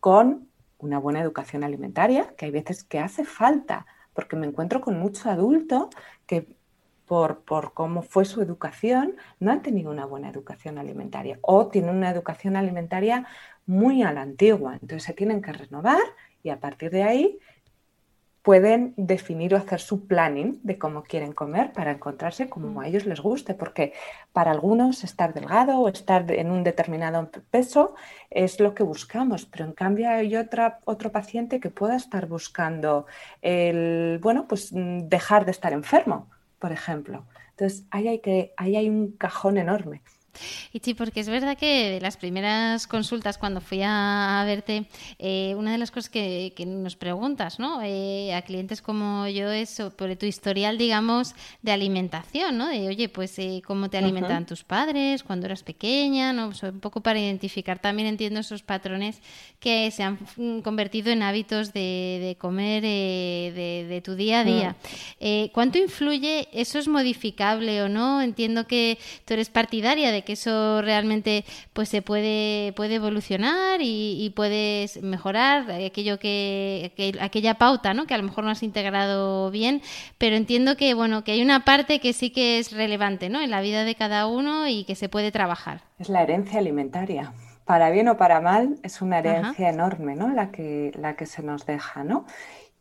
con 0.00 0.48
una 0.78 0.98
buena 0.98 1.20
educación 1.20 1.64
alimentaria, 1.64 2.34
que 2.36 2.44
hay 2.44 2.50
veces 2.50 2.84
que 2.84 2.98
hace 2.98 3.24
falta, 3.24 3.86
porque 4.12 4.36
me 4.36 4.46
encuentro 4.46 4.82
con 4.82 4.98
mucho 4.98 5.30
adulto 5.30 5.88
que 6.26 6.46
por, 7.06 7.40
por, 7.40 7.72
cómo 7.72 8.02
fue 8.02 8.24
su 8.24 8.40
educación, 8.40 9.16
no 9.40 9.50
ha 9.50 9.62
tenido 9.62 9.90
una 9.90 10.04
buena 10.04 10.28
educación 10.28 10.78
alimentaria 10.78 11.40
o 11.42 11.66
tiene 11.66 11.90
una 11.90 12.10
educación 12.10 12.54
alimentaria 12.54 13.26
muy 13.70 14.02
a 14.02 14.12
la 14.12 14.22
antigua. 14.22 14.72
Entonces 14.74 15.04
se 15.04 15.14
tienen 15.14 15.40
que 15.40 15.52
renovar 15.52 16.02
y 16.42 16.50
a 16.50 16.58
partir 16.58 16.90
de 16.90 17.04
ahí 17.04 17.38
pueden 18.42 18.94
definir 18.96 19.54
o 19.54 19.58
hacer 19.58 19.80
su 19.80 20.06
planning 20.06 20.60
de 20.62 20.78
cómo 20.78 21.02
quieren 21.02 21.32
comer 21.32 21.72
para 21.72 21.92
encontrarse 21.92 22.48
como 22.48 22.80
a 22.80 22.88
ellos 22.88 23.04
les 23.04 23.20
guste, 23.20 23.54
porque 23.54 23.92
para 24.32 24.50
algunos 24.50 25.04
estar 25.04 25.34
delgado 25.34 25.78
o 25.78 25.88
estar 25.88 26.30
en 26.32 26.50
un 26.50 26.64
determinado 26.64 27.30
peso 27.50 27.94
es 28.30 28.58
lo 28.58 28.74
que 28.74 28.82
buscamos, 28.82 29.44
pero 29.44 29.66
en 29.66 29.72
cambio 29.72 30.08
hay 30.08 30.34
otra, 30.36 30.80
otro 30.84 31.12
paciente 31.12 31.60
que 31.60 31.70
pueda 31.70 31.96
estar 31.96 32.26
buscando 32.26 33.06
el, 33.42 34.18
bueno, 34.22 34.48
pues 34.48 34.72
mm, 34.72 35.08
dejar 35.08 35.44
de 35.44 35.50
estar 35.50 35.72
enfermo, 35.72 36.28
por 36.58 36.72
ejemplo. 36.72 37.26
Entonces 37.50 37.84
ahí 37.90 38.08
hay, 38.08 38.20
que, 38.20 38.54
ahí 38.56 38.74
hay 38.74 38.88
un 38.88 39.12
cajón 39.12 39.58
enorme. 39.58 40.00
Y 40.72 40.80
sí, 40.80 40.94
porque 40.94 41.20
es 41.20 41.28
verdad 41.28 41.56
que 41.56 41.90
de 41.90 42.00
las 42.00 42.16
primeras 42.16 42.86
consultas 42.86 43.38
cuando 43.38 43.60
fui 43.60 43.80
a, 43.84 44.42
verte, 44.46 44.86
eh, 45.18 45.54
una 45.56 45.72
de 45.72 45.78
las 45.78 45.90
cosas 45.90 46.10
que, 46.10 46.52
nos 46.66 46.96
preguntas, 46.96 47.58
¿no? 47.58 47.80
Eh, 47.82 48.32
a 48.34 48.42
clientes 48.42 48.82
como 48.82 49.26
yo 49.28 49.50
es 49.50 49.70
sobre 49.70 50.16
tu 50.16 50.26
historial, 50.26 50.78
digamos, 50.78 51.34
de 51.62 51.72
alimentación, 51.72 52.58
¿no? 52.58 52.68
De, 52.68 52.88
oye, 52.88 53.08
pues, 53.08 53.38
eh, 53.38 53.62
¿cómo 53.64 53.90
te 53.90 53.98
alimentan 53.98 54.46
tus 54.46 54.62
padres 54.64 55.22
cuando 55.22 55.46
eras 55.46 55.62
pequeña? 55.62 56.32
¿no? 56.32 56.50
un 56.62 56.80
poco 56.80 57.00
para 57.00 57.18
identificar 57.18 57.78
también, 57.78 58.08
entiendo, 58.08 58.40
esos 58.40 58.62
patrones 58.62 59.20
que 59.58 59.90
se 59.90 60.02
han 60.02 60.18
convertido 60.62 61.10
en 61.10 61.22
hábitos 61.22 61.72
de, 61.72 62.36
comer 62.38 62.82
de, 62.82 64.02
tu 64.04 64.14
día 64.14 64.40
a 64.40 64.44
día. 64.44 64.76
Mm. 65.20 65.48
¿Cuánto 65.52 65.78
influye? 65.78 66.48
¿Eso 66.52 66.78
es 66.78 66.88
modificable 66.88 67.82
o 67.82 67.88
no? 67.88 68.22
Entiendo 68.22 68.66
que 68.66 68.98
tú 69.24 69.34
eres 69.34 69.50
partidaria 69.50 70.12
de 70.12 70.19
que 70.22 70.32
eso 70.34 70.82
realmente 70.82 71.44
pues 71.72 71.88
se 71.88 72.02
puede, 72.02 72.72
puede 72.74 72.96
evolucionar 72.96 73.80
y, 73.82 74.32
puedes 74.36 75.02
mejorar 75.02 75.70
aquello 75.70 76.18
que, 76.18 76.92
aquella 77.20 77.54
pauta, 77.54 77.94
¿no? 77.94 78.06
Que 78.06 78.14
a 78.14 78.18
lo 78.18 78.24
mejor 78.24 78.44
no 78.44 78.50
has 78.50 78.62
integrado 78.62 79.50
bien, 79.50 79.82
pero 80.18 80.36
entiendo 80.36 80.76
que 80.76 80.94
bueno, 80.94 81.24
que 81.24 81.32
hay 81.32 81.42
una 81.42 81.64
parte 81.64 82.00
que 82.00 82.12
sí 82.12 82.30
que 82.30 82.58
es 82.58 82.72
relevante, 82.72 83.28
¿no? 83.28 83.40
En 83.40 83.50
la 83.50 83.60
vida 83.60 83.84
de 83.84 83.94
cada 83.94 84.26
uno 84.26 84.68
y 84.68 84.84
que 84.84 84.94
se 84.94 85.08
puede 85.08 85.32
trabajar. 85.32 85.82
Es 85.98 86.08
la 86.08 86.22
herencia 86.22 86.58
alimentaria. 86.58 87.32
Para 87.64 87.90
bien 87.90 88.08
o 88.08 88.16
para 88.16 88.40
mal, 88.40 88.78
es 88.82 89.00
una 89.00 89.20
herencia 89.20 89.68
enorme, 89.68 90.16
¿no? 90.16 90.30
La 90.30 90.50
que, 90.50 90.90
la 90.96 91.14
que 91.14 91.26
se 91.26 91.42
nos 91.42 91.66
deja, 91.66 92.02
¿no? 92.02 92.26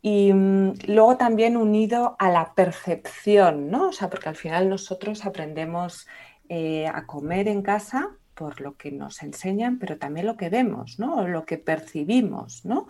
Y 0.01 0.31
mm, 0.33 0.73
luego 0.87 1.17
también 1.17 1.57
unido 1.57 2.15
a 2.19 2.29
la 2.29 2.53
percepción, 2.53 3.69
¿no? 3.69 3.89
O 3.89 3.91
sea, 3.91 4.09
porque 4.09 4.29
al 4.29 4.35
final 4.35 4.69
nosotros 4.69 5.25
aprendemos 5.25 6.07
eh, 6.49 6.87
a 6.87 7.05
comer 7.05 7.47
en 7.47 7.61
casa 7.61 8.09
por 8.33 8.61
lo 8.61 8.75
que 8.75 8.91
nos 8.91 9.21
enseñan, 9.21 9.77
pero 9.79 9.97
también 9.97 10.25
lo 10.25 10.37
que 10.37 10.49
vemos, 10.49 10.97
¿no? 10.97 11.27
lo 11.27 11.45
que 11.45 11.57
percibimos, 11.57 12.65
¿no? 12.65 12.87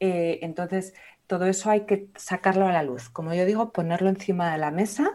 Eh, 0.00 0.38
entonces, 0.42 0.94
todo 1.26 1.44
eso 1.44 1.70
hay 1.70 1.82
que 1.82 2.08
sacarlo 2.16 2.66
a 2.66 2.72
la 2.72 2.82
luz. 2.82 3.08
Como 3.10 3.34
yo 3.34 3.44
digo, 3.44 3.72
ponerlo 3.72 4.08
encima 4.08 4.50
de 4.50 4.58
la 4.58 4.70
mesa 4.70 5.10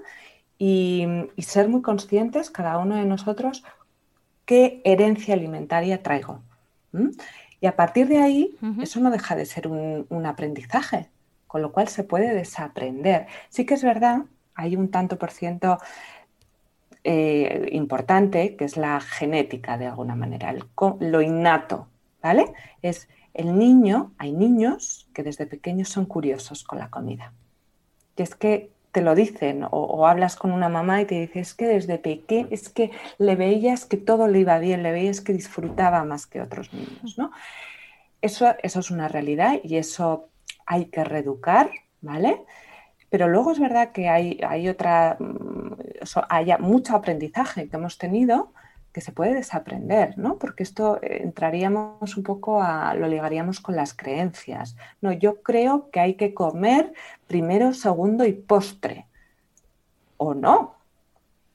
y, 0.58 1.08
ser 1.40 1.68
muy 1.68 1.82
conscientes, 1.82 2.50
cada 2.52 2.78
uno 2.78 2.96
de 2.96 3.06
nosotros, 3.06 3.64
qué 4.46 4.82
herencia 4.86 5.34
alimentaria 5.34 6.04
traigo. 6.04 6.44
Y 7.60 7.66
a 7.66 7.76
partir 7.76 8.08
de 8.08 8.20
ahí, 8.20 8.56
eso 8.82 9.00
no 9.00 9.10
deja 9.10 9.36
de 9.36 9.46
ser 9.46 9.68
un, 9.68 10.06
un 10.10 10.26
aprendizaje, 10.28 11.10
con 11.48 11.62
lo 11.62 11.72
cual 11.72 11.88
se 11.88 12.04
puede 12.04 12.34
desaprender. 12.36 13.28
Sí 13.50 13.66
que 13.66 13.74
es 13.74 13.84
verdad, 13.84 14.26
hay 14.54 14.76
un 14.76 14.92
tanto 14.92 15.18
por 15.18 15.32
ciento 15.32 15.80
eh, 17.04 17.70
importante, 17.72 18.56
que 18.56 18.66
es 18.66 18.78
la 18.78 19.00
genética 19.00 19.78
de 19.78 19.88
alguna 19.88 20.16
manera, 20.16 20.54
lo 21.00 21.22
innato, 21.22 21.88
¿vale? 22.22 22.46
Es 22.82 23.10
el 23.34 23.58
niño, 23.58 24.14
hay 24.18 24.34
niños 24.34 25.08
que 25.14 25.24
desde 25.24 25.46
pequeños 25.46 25.90
son 25.90 26.06
curiosos 26.06 26.64
con 26.64 26.80
la 26.80 26.90
comida. 26.90 27.34
Y 28.18 28.22
es 28.22 28.36
que 28.36 28.72
te 28.92 29.02
lo 29.02 29.16
dicen, 29.16 29.66
o, 29.72 30.06
hablas 30.06 30.36
con 30.36 30.52
una 30.52 30.68
mamá 30.68 31.02
y 31.02 31.06
te 31.06 31.20
dice, 31.22 31.40
es 31.40 31.54
que 31.54 31.66
desde 31.66 31.98
pequeño, 31.98 32.50
es 32.52 32.70
que 32.70 32.92
le 33.18 33.36
veías 33.36 33.86
que 33.86 33.98
todo 33.98 34.28
le 34.28 34.40
iba 34.40 34.60
bien, 34.60 34.84
le 34.84 34.92
veías 34.92 35.22
que 35.22 35.34
disfrutaba 35.34 36.04
más 36.04 36.28
que 36.28 36.42
otros 36.42 36.74
niños, 36.74 37.18
¿no? 37.18 37.32
Eso, 38.22 38.54
eso 38.62 38.80
es 38.80 38.92
una 38.92 39.08
realidad 39.08 39.60
y 39.64 39.78
eso 39.78 40.30
hay 40.66 40.86
que 40.86 41.04
reeducar, 41.04 41.72
¿vale? 42.02 42.42
Pero 43.12 43.28
luego 43.28 43.52
es 43.52 43.60
verdad 43.60 43.92
que 43.92 44.08
hay, 44.08 44.40
hay 44.48 44.70
otra, 44.70 45.18
mm, 45.20 45.74
hay 46.30 46.48
mucho 46.60 46.96
aprendizaje 46.96 47.68
que 47.68 47.76
hemos 47.76 47.98
tenido 47.98 48.54
que 48.94 49.02
se 49.02 49.12
puede 49.12 49.34
desaprender, 49.34 50.18
¿no? 50.18 50.38
Porque 50.38 50.64
esto 50.64 50.98
eh, 51.02 51.20
entraríamos 51.24 52.16
un 52.16 52.24
poco 52.24 52.62
a, 52.62 52.94
lo 52.94 53.08
ligaríamos 53.08 53.60
con 53.60 53.76
las 53.76 53.94
creencias. 53.94 54.78
No, 55.02 55.12
yo 55.12 55.42
creo 55.44 55.90
que 55.92 56.00
hay 56.00 56.14
que 56.16 56.34
comer 56.34 56.94
primero, 57.28 57.74
segundo 57.74 58.26
y 58.26 58.32
postre. 58.32 59.08
O 60.18 60.34
no. 60.34 60.81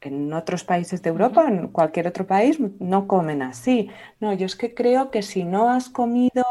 En 0.06 0.32
otros 0.32 0.64
países 0.64 1.02
de 1.02 1.10
Europa, 1.10 1.46
en 1.48 1.68
cualquier 1.68 2.06
otro 2.06 2.26
país, 2.26 2.58
no 2.78 3.06
comen 3.06 3.42
así. 3.42 3.90
No, 4.20 4.32
yo 4.32 4.46
es 4.46 4.56
que 4.56 4.74
creo 4.74 5.10
que 5.10 5.22
si 5.22 5.44
no 5.44 5.70
has 5.70 5.88
comido 5.88 6.44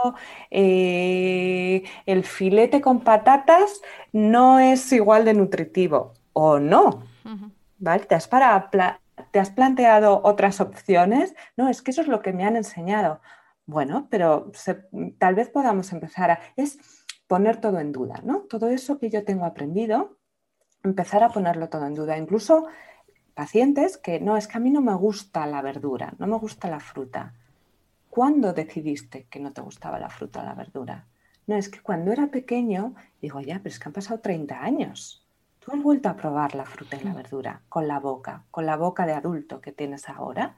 eh, 0.52 1.84
el 2.06 2.24
filete 2.24 2.82
con 2.82 3.02
patatas, 3.02 3.82
no 4.12 4.60
es 4.60 4.91
igual 4.91 5.26
de 5.26 5.34
nutritivo. 5.34 6.13
O 6.34 6.60
no. 6.60 7.04
¿Vale? 7.78 8.06
¿Te 8.06 8.15
has, 8.15 8.28
para, 8.28 8.70
¿Te 9.32 9.39
has 9.39 9.50
planteado 9.50 10.22
otras 10.24 10.62
opciones? 10.62 11.36
No, 11.58 11.70
es 11.70 11.82
que 11.82 11.91
eso 11.91 12.02
es 12.02 12.08
lo 12.08 12.22
que 12.22 12.34
me 12.34 12.46
han 12.46 12.56
enseñado. 12.56 13.22
Bueno, 13.65 14.08
pero 14.10 14.52
tal 15.18 15.36
vez 15.36 15.50
podamos 15.50 15.91
empezar 15.91 16.32
a... 16.32 16.39
Es 16.56 16.78
poner 17.28 17.60
todo 17.60 17.80
en 17.80 17.91
duda, 17.91 18.22
¿no? 18.24 18.41
Todo 18.41 18.70
eso 18.70 19.00
que 19.00 19.10
yo 19.10 19.24
tengo 19.24 19.46
aprendido, 19.46 20.18
empezar 20.84 21.24
a 21.24 21.30
ponerlo 21.30 21.70
todo 21.70 21.86
en 21.86 21.96
duda. 21.96 22.18
Incluso 22.18 22.68
pacientes 23.36 23.98
que 23.98 24.19
no, 24.19 24.38
es 24.38 24.48
que 24.48 24.58
a 24.58 24.62
mí 24.62 24.71
no 24.71 24.82
me 24.82 24.95
gusta 24.95 25.45
la 25.45 25.62
verdura, 25.62 26.13
no 26.17 26.26
me 26.26 26.38
gusta 26.38 26.69
la 26.69 26.80
fruta. 26.80 27.34
¿Cuándo 28.10 28.54
decidiste 28.54 29.26
que 29.30 29.39
no 29.39 29.52
te 29.52 29.62
gustaba 29.62 30.00
la 30.00 30.10
fruta 30.10 30.41
o 30.41 30.45
la 30.45 30.56
verdura? 30.56 31.06
No, 31.45 31.56
es 31.56 31.69
que 31.69 31.82
cuando 31.82 32.12
era 32.12 32.28
pequeño, 32.28 32.95
digo, 33.21 33.41
ya, 33.41 33.58
pero 33.60 33.69
es 33.69 33.78
que 33.78 33.89
han 33.89 33.93
pasado 33.93 34.21
30 34.21 34.63
años. 34.63 35.24
Tú 35.60 35.74
has 35.74 35.84
vuelto 35.84 36.10
a 36.10 36.15
probar 36.15 36.56
la 36.56 36.65
fruta 36.65 36.95
y 36.95 37.04
la 37.04 37.13
verdura 37.13 37.62
con 37.69 37.88
la 37.88 38.00
boca, 38.00 38.43
con 38.52 38.65
la 38.65 38.78
boca 38.78 39.06
de 39.06 39.13
adulto 39.13 39.62
que 39.62 39.71
tienes 39.71 40.08
ahora. 40.08 40.56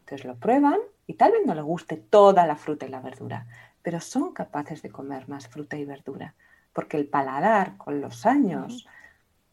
Entonces 0.00 0.24
lo 0.24 0.36
prueban 0.36 0.78
y 1.06 1.14
tal 1.14 1.32
vez 1.32 1.42
no 1.44 1.54
le 1.54 1.62
guste 1.62 1.96
toda 1.96 2.46
la 2.46 2.56
fruta 2.56 2.86
y 2.86 2.88
la 2.88 3.00
verdura, 3.00 3.46
pero 3.82 4.00
son 4.00 4.32
capaces 4.32 4.80
de 4.82 4.90
comer 4.90 5.28
más 5.28 5.48
fruta 5.48 5.76
y 5.76 5.84
verdura, 5.84 6.34
porque 6.72 6.96
el 6.96 7.06
paladar 7.06 7.76
con 7.76 8.00
los 8.00 8.24
años 8.24 8.86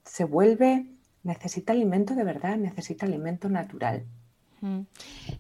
se 0.04 0.24
vuelve 0.24 0.88
necesita 1.24 1.74
alimento 1.74 2.16
de 2.16 2.24
verdad, 2.24 2.58
necesita 2.58 3.06
alimento 3.06 3.50
natural. 3.50 4.08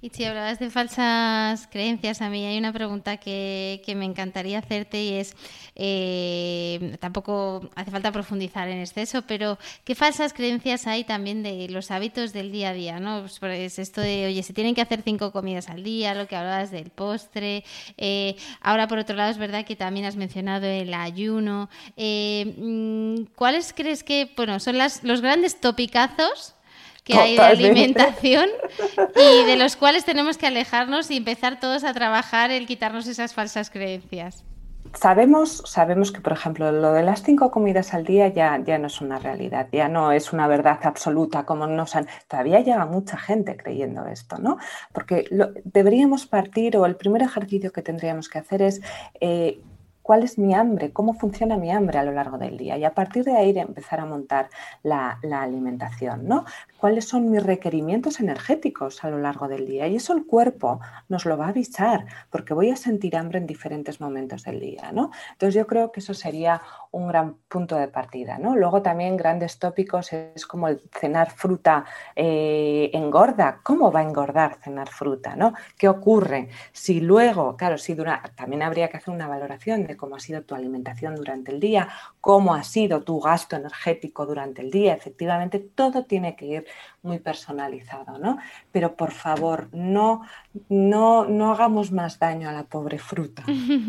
Y 0.01 0.09
si 0.09 0.25
hablabas 0.25 0.59
de 0.59 0.69
falsas 0.69 1.67
creencias, 1.71 2.21
a 2.21 2.29
mí 2.29 2.45
hay 2.45 2.57
una 2.57 2.73
pregunta 2.73 3.17
que, 3.17 3.81
me 3.95 4.05
encantaría 4.05 4.59
hacerte 4.59 5.03
y 5.03 5.13
es, 5.13 5.35
eh, 5.75 6.97
tampoco 6.99 7.69
hace 7.75 7.91
falta 7.91 8.11
profundizar 8.11 8.67
en 8.67 8.79
exceso, 8.79 9.21
pero 9.21 9.57
¿qué 9.85 9.95
falsas 9.95 10.33
creencias 10.33 10.87
hay 10.87 11.03
también 11.03 11.43
de 11.43 11.69
los 11.69 11.91
hábitos 11.91 12.33
del 12.33 12.51
día 12.51 12.69
a 12.69 12.73
día? 12.73 12.99
¿no? 12.99 13.21
Pues, 13.21 13.39
pues 13.39 13.79
esto 13.79 14.01
de, 14.01 14.25
oye, 14.27 14.43
se 14.43 14.53
tienen 14.53 14.75
que 14.75 14.81
hacer 14.81 15.01
cinco 15.03 15.31
comidas 15.31 15.69
al 15.69 15.83
día, 15.83 16.13
lo 16.15 16.27
que 16.27 16.35
hablabas 16.35 16.71
del 16.71 16.89
postre. 16.89 17.63
Eh, 17.97 18.35
ahora, 18.61 18.87
por 18.87 18.97
otro 18.97 19.15
lado, 19.15 19.31
es 19.31 19.37
verdad 19.37 19.65
que 19.65 19.75
también 19.75 20.05
has 20.05 20.15
mencionado 20.15 20.65
el 20.65 20.93
ayuno. 20.93 21.69
Eh, 21.95 22.55
mm, 22.57 23.33
¿Cuáles 23.35 23.73
crees 23.73 24.03
que, 24.03 24.31
bueno, 24.35 24.59
son 24.59 24.77
las, 24.77 25.03
los 25.03 25.21
grandes 25.21 25.61
topicazos? 25.61 26.55
Que 27.03 27.17
hay 27.17 27.35
de 27.35 27.43
alimentación 27.43 28.49
y 29.15 29.45
de 29.45 29.57
los 29.57 29.75
cuales 29.75 30.05
tenemos 30.05 30.37
que 30.37 30.47
alejarnos 30.47 31.11
y 31.11 31.17
empezar 31.17 31.59
todos 31.59 31.83
a 31.83 31.93
trabajar 31.93 32.51
el 32.51 32.65
quitarnos 32.65 33.07
esas 33.07 33.33
falsas 33.33 33.69
creencias. 33.69 34.45
Sabemos, 34.93 35.63
sabemos 35.65 36.11
que, 36.11 36.21
por 36.21 36.33
ejemplo, 36.33 36.71
lo 36.71 36.93
de 36.93 37.01
las 37.01 37.23
cinco 37.23 37.49
comidas 37.49 37.95
al 37.95 38.03
día 38.03 38.27
ya, 38.27 38.61
ya 38.63 38.77
no 38.77 38.87
es 38.87 39.01
una 39.01 39.17
realidad, 39.17 39.67
ya 39.71 39.87
no 39.87 40.11
es 40.11 40.33
una 40.33 40.47
verdad 40.47 40.79
absoluta 40.83 41.45
como 41.45 41.65
nos 41.65 41.95
han... 41.95 42.07
Todavía 42.27 42.59
llega 42.59 42.85
mucha 42.85 43.17
gente 43.17 43.57
creyendo 43.57 44.05
esto, 44.05 44.37
¿no? 44.37 44.57
Porque 44.91 45.25
deberíamos 45.63 46.27
partir, 46.27 46.77
o 46.77 46.85
el 46.85 46.95
primer 46.95 47.23
ejercicio 47.23 47.71
que 47.71 47.81
tendríamos 47.81 48.29
que 48.29 48.37
hacer 48.37 48.61
es 48.61 48.81
eh, 49.19 49.61
cuál 50.03 50.23
es 50.23 50.37
mi 50.37 50.53
hambre, 50.53 50.91
cómo 50.91 51.13
funciona 51.13 51.57
mi 51.57 51.71
hambre 51.71 51.97
a 51.97 52.03
lo 52.03 52.11
largo 52.11 52.37
del 52.37 52.57
día 52.57 52.77
y 52.77 52.83
a 52.83 52.93
partir 52.93 53.23
de 53.23 53.35
ahí 53.35 53.57
empezar 53.57 54.01
a 54.01 54.05
montar 54.05 54.49
la, 54.83 55.19
alimentación, 55.31 56.27
¿no? 56.27 56.45
¿Cuáles 56.77 57.07
son 57.07 57.31
mis 57.31 57.41
requerimientos 57.41 58.19
energéticos 58.19 59.03
a 59.03 59.09
lo 59.09 59.17
largo 59.17 59.47
del 59.47 59.65
día? 59.65 59.87
Y 59.87 59.95
eso 59.95 60.13
el 60.13 60.25
cuerpo 60.25 60.79
nos 61.07 61.25
lo 61.25 61.37
va 61.37 61.47
a 61.47 61.49
avisar 61.49 62.05
porque 62.29 62.53
voy 62.53 62.69
a 62.69 62.75
sentir 62.75 63.15
hambre 63.15 63.39
en 63.39 63.47
diferentes 63.47 64.01
momentos 64.01 64.43
del 64.43 64.59
día, 64.59 64.91
¿no? 64.91 65.11
Entonces 65.31 65.55
yo 65.55 65.65
creo 65.65 65.91
que 65.91 66.01
eso 66.01 66.13
sería 66.13 66.61
un 66.91 67.07
gran 67.07 67.35
punto 67.47 67.77
de 67.77 67.87
partida, 67.87 68.37
¿no? 68.37 68.55
Luego 68.55 68.81
también 68.81 69.15
grandes 69.15 69.57
tópicos 69.57 70.11
es 70.13 70.45
como 70.45 70.67
el 70.67 70.81
cenar 70.91 71.31
fruta 71.31 71.85
eh, 72.15 72.91
engorda. 72.93 73.61
¿Cómo 73.63 73.91
va 73.91 74.01
a 74.01 74.03
engordar 74.03 74.57
cenar 74.61 74.89
fruta, 74.89 75.35
no? 75.35 75.53
¿Qué 75.77 75.87
ocurre? 75.87 76.49
Si 76.73 76.99
luego, 76.99 77.55
claro, 77.55 77.77
si 77.77 77.93
dura, 77.93 78.21
también 78.35 78.61
habría 78.61 78.89
que 78.89 78.97
hacer 78.97 79.13
una 79.13 79.27
valoración 79.27 79.87
de 79.87 79.92
cómo 79.97 80.15
ha 80.15 80.19
sido 80.19 80.41
tu 80.41 80.55
alimentación 80.55 81.15
durante 81.15 81.51
el 81.51 81.59
día, 81.59 81.89
cómo 82.21 82.53
ha 82.53 82.63
sido 82.63 83.01
tu 83.01 83.19
gasto 83.19 83.55
energético 83.55 84.25
durante 84.25 84.61
el 84.61 84.71
día. 84.71 84.93
Efectivamente, 84.93 85.59
todo 85.59 86.05
tiene 86.05 86.35
que 86.35 86.45
ir 86.45 86.65
muy 87.01 87.19
personalizado, 87.19 88.17
¿no? 88.17 88.37
Pero 88.71 88.95
por 88.95 89.11
favor, 89.11 89.69
no, 89.71 90.23
no, 90.69 91.25
no 91.25 91.51
hagamos 91.51 91.91
más 91.91 92.19
daño 92.19 92.49
a 92.49 92.53
la 92.53 92.63
pobre 92.63 92.99
fruta, 92.99 93.43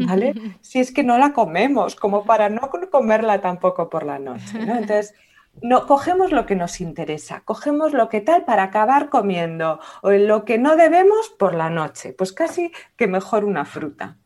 ¿vale? 0.06 0.34
Si 0.60 0.78
es 0.78 0.92
que 0.92 1.04
no 1.04 1.18
la 1.18 1.32
comemos, 1.32 1.94
como 1.94 2.24
para 2.24 2.48
no 2.48 2.70
comerla 2.90 3.40
tampoco 3.40 3.88
por 3.88 4.04
la 4.04 4.18
noche, 4.18 4.58
¿no? 4.58 4.76
Entonces, 4.76 5.14
no, 5.62 5.86
cogemos 5.86 6.32
lo 6.32 6.46
que 6.46 6.56
nos 6.56 6.80
interesa, 6.80 7.42
cogemos 7.44 7.92
lo 7.92 8.08
que 8.08 8.20
tal 8.20 8.44
para 8.44 8.64
acabar 8.64 9.08
comiendo 9.08 9.80
o 10.02 10.10
lo 10.10 10.44
que 10.44 10.58
no 10.58 10.76
debemos 10.76 11.30
por 11.38 11.54
la 11.54 11.70
noche. 11.70 12.12
Pues 12.12 12.32
casi 12.32 12.72
que 12.96 13.06
mejor 13.06 13.44
una 13.44 13.64
fruta. 13.64 14.16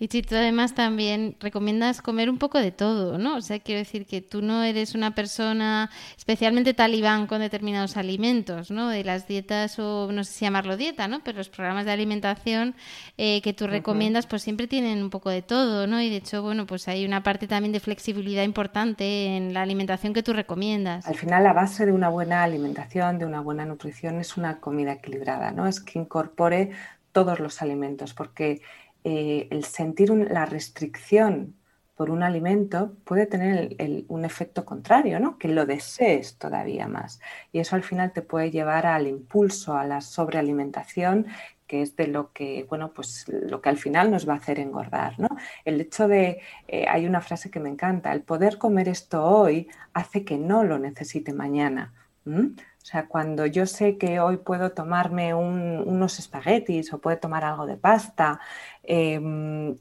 Y 0.00 0.08
si 0.08 0.22
tú 0.22 0.34
además 0.34 0.74
también 0.74 1.36
recomiendas 1.38 2.02
comer 2.02 2.28
un 2.28 2.38
poco 2.38 2.58
de 2.58 2.72
todo, 2.72 3.18
¿no? 3.18 3.36
O 3.36 3.40
sea, 3.40 3.60
quiero 3.60 3.78
decir 3.78 4.04
que 4.04 4.20
tú 4.20 4.42
no 4.42 4.64
eres 4.64 4.96
una 4.96 5.14
persona 5.14 5.90
especialmente 6.16 6.74
talibán 6.74 7.28
con 7.28 7.40
determinados 7.40 7.96
alimentos, 7.96 8.72
¿no? 8.72 8.88
De 8.88 9.04
las 9.04 9.28
dietas 9.28 9.78
o 9.78 10.10
no 10.10 10.24
sé 10.24 10.32
si 10.32 10.44
llamarlo 10.44 10.76
dieta, 10.76 11.06
¿no? 11.06 11.20
Pero 11.20 11.38
los 11.38 11.48
programas 11.48 11.84
de 11.84 11.92
alimentación 11.92 12.74
eh, 13.16 13.40
que 13.42 13.52
tú 13.52 13.68
recomiendas 13.68 14.26
pues 14.26 14.42
siempre 14.42 14.66
tienen 14.66 15.02
un 15.02 15.10
poco 15.10 15.30
de 15.30 15.42
todo, 15.42 15.86
¿no? 15.86 16.02
Y 16.02 16.10
de 16.10 16.16
hecho, 16.16 16.42
bueno, 16.42 16.66
pues 16.66 16.88
hay 16.88 17.04
una 17.04 17.22
parte 17.22 17.46
también 17.46 17.72
de 17.72 17.80
flexibilidad 17.80 18.42
importante 18.42 19.36
en 19.36 19.54
la 19.54 19.62
alimentación 19.62 20.14
que 20.14 20.24
tú 20.24 20.32
recomiendas. 20.32 21.06
Al 21.06 21.14
final 21.14 21.44
la 21.44 21.52
base 21.52 21.86
de 21.86 21.92
una 21.92 22.08
buena 22.08 22.42
alimentación, 22.42 23.18
de 23.18 23.24
una 23.24 23.40
buena 23.40 23.64
nutrición 23.64 24.18
es 24.18 24.36
una 24.36 24.58
comida 24.58 24.94
equilibrada, 24.94 25.52
¿no? 25.52 25.68
Es 25.68 25.80
que 25.80 26.00
incorpore 26.00 26.70
todos 27.12 27.40
los 27.40 27.62
alimentos 27.62 28.14
porque 28.14 28.60
eh, 29.04 29.48
el 29.50 29.64
sentir 29.64 30.10
la 30.10 30.46
restricción 30.46 31.54
por 31.96 32.10
un 32.10 32.22
alimento 32.22 32.94
puede 33.04 33.26
tener 33.26 33.76
un 34.06 34.24
efecto 34.24 34.64
contrario, 34.64 35.18
¿no? 35.18 35.36
que 35.36 35.48
lo 35.48 35.66
desees 35.66 36.36
todavía 36.36 36.86
más. 36.86 37.20
Y 37.50 37.58
eso 37.58 37.74
al 37.74 37.82
final 37.82 38.12
te 38.12 38.22
puede 38.22 38.52
llevar 38.52 38.86
al 38.86 39.08
impulso, 39.08 39.76
a 39.76 39.84
la 39.84 40.00
sobrealimentación 40.00 41.26
que 41.68 41.82
es 41.82 41.96
de 41.96 42.06
lo 42.06 42.32
que, 42.32 42.64
bueno, 42.68 42.92
pues 42.94 43.26
lo 43.28 43.60
que 43.60 43.68
al 43.68 43.76
final 43.76 44.10
nos 44.10 44.28
va 44.28 44.34
a 44.34 44.36
hacer 44.38 44.58
engordar, 44.58 45.20
¿no? 45.20 45.28
El 45.64 45.80
hecho 45.80 46.08
de, 46.08 46.40
eh, 46.66 46.86
hay 46.88 47.06
una 47.06 47.20
frase 47.20 47.50
que 47.50 47.60
me 47.60 47.68
encanta, 47.68 48.12
el 48.12 48.22
poder 48.22 48.58
comer 48.58 48.88
esto 48.88 49.22
hoy 49.22 49.68
hace 49.92 50.24
que 50.24 50.38
no 50.38 50.64
lo 50.64 50.78
necesite 50.78 51.32
mañana. 51.32 51.92
O 52.26 52.90
sea, 52.90 53.06
cuando 53.06 53.46
yo 53.46 53.64
sé 53.64 53.96
que 53.96 54.20
hoy 54.20 54.36
puedo 54.38 54.72
tomarme 54.72 55.34
unos 55.34 56.18
espaguetis 56.18 56.92
o 56.92 56.98
puedo 56.98 57.18
tomar 57.18 57.44
algo 57.44 57.66
de 57.66 57.76
pasta, 57.76 58.40
em, 58.88 59.76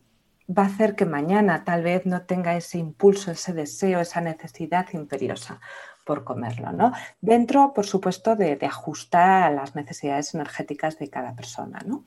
va 0.47 0.63
a 0.63 0.65
hacer 0.67 0.95
que 0.95 1.05
mañana 1.05 1.63
tal 1.63 1.81
vez 1.83 2.05
no 2.05 2.21
tenga 2.23 2.55
ese 2.55 2.77
impulso, 2.77 3.31
ese 3.31 3.53
deseo, 3.53 3.99
esa 3.99 4.21
necesidad 4.21 4.87
imperiosa 4.93 5.59
por 6.07 6.23
comerlo, 6.23 6.71
¿no? 6.71 6.93
Dentro, 7.19 7.73
por 7.73 7.85
supuesto, 7.85 8.37
de, 8.37 8.57
ajustar 8.65 9.43
a 9.43 9.51
las 9.51 9.75
necesidades 9.75 10.33
energéticas 10.33 10.97
de 10.97 11.09
cada 11.09 11.35
persona, 11.35 11.79
¿no? 11.85 12.05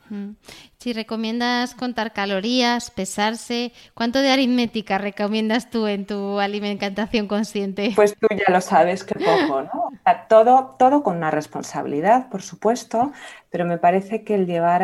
Si 0.79 0.93
recomiendas 0.93 1.75
contar 1.75 2.13
calorías, 2.13 2.91
pesarse, 2.91 3.73
¿cuánto 3.95 4.21
de 4.21 4.31
aritmética 4.31 4.97
recomiendas 4.99 5.71
tú 5.71 5.87
en 5.87 6.07
tu 6.07 6.41
alimentación 6.41 7.29
consciente? 7.29 7.93
Pues 7.95 8.17
tú 8.19 8.27
ya 8.31 8.53
lo 8.53 8.63
sabes 8.63 9.05
que 9.05 9.17
poco, 9.17 9.63
¿no? 9.63 9.91
todo, 10.29 10.77
todo 10.79 11.03
con 11.03 11.17
una 11.17 11.31
responsabilidad, 11.31 12.31
por 12.31 12.41
supuesto, 12.41 13.13
pero 13.51 13.65
me 13.65 13.79
parece 13.79 14.25
que 14.25 14.35
el 14.37 14.47
llevar 14.47 14.83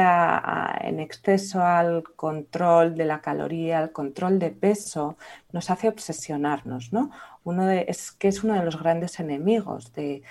en 0.81 1.01
exceso 1.01 1.63
al 1.63 2.03
control 2.17 2.97
de 2.97 3.05
la 3.05 3.21
caloría, 3.21 3.79
al 3.79 3.93
control 3.93 4.39
de 4.39 4.51
peso, 4.51 5.17
nos 5.53 5.71
hace 5.71 5.89
obsesionarnos, 5.89 6.93
¿no? 6.93 7.11
Uno 7.45 7.71
es 7.71 8.13
que 8.13 8.29
es 8.29 8.43
uno 8.43 8.55
de 8.55 8.65
los 8.65 8.79
grandes 8.79 9.21
enemigos 9.21 9.93
de, 9.93 10.23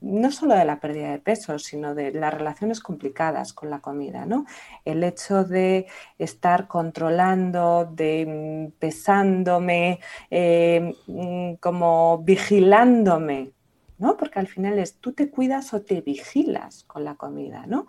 no 0.00 0.30
solo 0.30 0.54
de 0.54 0.64
la 0.64 0.80
pérdida 0.80 1.10
de 1.10 1.18
peso, 1.18 1.58
sino 1.58 1.94
de 1.94 2.12
las 2.12 2.32
relaciones 2.32 2.80
complicadas 2.80 3.52
con 3.52 3.70
la 3.70 3.80
comida, 3.80 4.26
¿no? 4.26 4.46
El 4.84 5.02
hecho 5.02 5.44
de 5.44 5.86
estar 6.18 6.68
controlando, 6.68 7.90
de 7.92 8.70
mm, 8.72 8.78
pesándome, 8.78 10.00
eh, 10.30 10.94
mm, 11.06 11.54
como 11.54 12.18
vigilándome 12.18 13.52
¿no? 14.00 14.16
Porque 14.16 14.38
al 14.38 14.48
final 14.48 14.78
es 14.78 14.94
tú 14.94 15.12
te 15.12 15.30
cuidas 15.30 15.74
o 15.74 15.82
te 15.82 16.00
vigilas 16.00 16.84
con 16.84 17.04
la 17.04 17.16
comida, 17.16 17.66
¿no? 17.66 17.86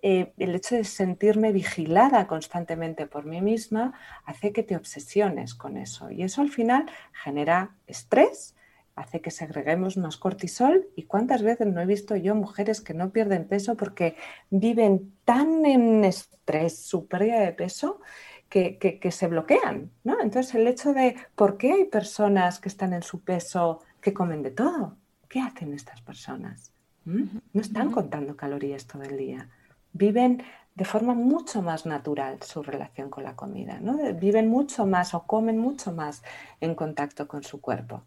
Eh, 0.00 0.32
el 0.38 0.54
hecho 0.54 0.76
de 0.76 0.84
sentirme 0.84 1.50
vigilada 1.50 2.28
constantemente 2.28 3.06
por 3.06 3.24
mí 3.24 3.40
misma 3.40 3.94
hace 4.24 4.52
que 4.52 4.62
te 4.62 4.76
obsesiones 4.76 5.56
con 5.56 5.76
eso 5.76 6.08
y 6.12 6.22
eso 6.22 6.40
al 6.40 6.50
final 6.50 6.86
genera 7.24 7.74
estrés, 7.88 8.54
hace 8.94 9.20
que 9.20 9.32
segreguemos 9.32 9.96
más 9.96 10.16
cortisol 10.16 10.88
y 10.94 11.04
cuántas 11.04 11.42
veces 11.42 11.66
no 11.66 11.80
he 11.80 11.86
visto 11.86 12.14
yo 12.14 12.34
mujeres 12.34 12.80
que 12.80 12.94
no 12.94 13.10
pierden 13.10 13.46
peso 13.48 13.76
porque 13.76 14.16
viven 14.50 15.14
tan 15.24 15.66
en 15.66 16.04
estrés, 16.04 16.78
su 16.78 17.06
pérdida 17.06 17.40
de 17.40 17.52
peso, 17.52 18.00
que, 18.48 19.08
se 19.10 19.26
bloquean. 19.26 19.90
¿no? 20.04 20.20
Entonces 20.20 20.54
el 20.54 20.66
hecho 20.66 20.92
de 20.92 21.16
por 21.34 21.58
qué 21.58 21.72
hay 21.72 21.84
personas 21.84 22.60
que 22.60 22.68
están 22.68 22.92
en 22.92 23.02
su 23.02 23.20
peso 23.20 23.82
que 24.00 24.12
comen 24.12 24.42
de 24.42 24.50
todo, 24.50 24.96
¿qué 25.28 25.40
hacen 25.40 25.74
estas 25.74 26.00
personas? 26.00 26.72
¿Mm? 27.04 27.38
No 27.52 27.60
están 27.60 27.90
contando 27.90 28.36
calorías 28.36 28.86
todo 28.86 29.02
el 29.02 29.16
día. 29.16 29.48
Viven 29.92 30.42
de 30.74 30.84
forma 30.84 31.14
mucho 31.14 31.60
más 31.60 31.86
natural 31.86 32.40
su 32.42 32.62
relación 32.62 33.10
con 33.10 33.24
la 33.24 33.34
comida, 33.34 33.80
¿no? 33.80 33.98
Viven 34.14 34.48
mucho 34.48 34.86
más 34.86 35.12
o 35.14 35.24
comen 35.24 35.58
mucho 35.58 35.92
más 35.92 36.22
en 36.60 36.74
contacto 36.74 37.26
con 37.26 37.42
su 37.42 37.60
cuerpo. 37.60 38.02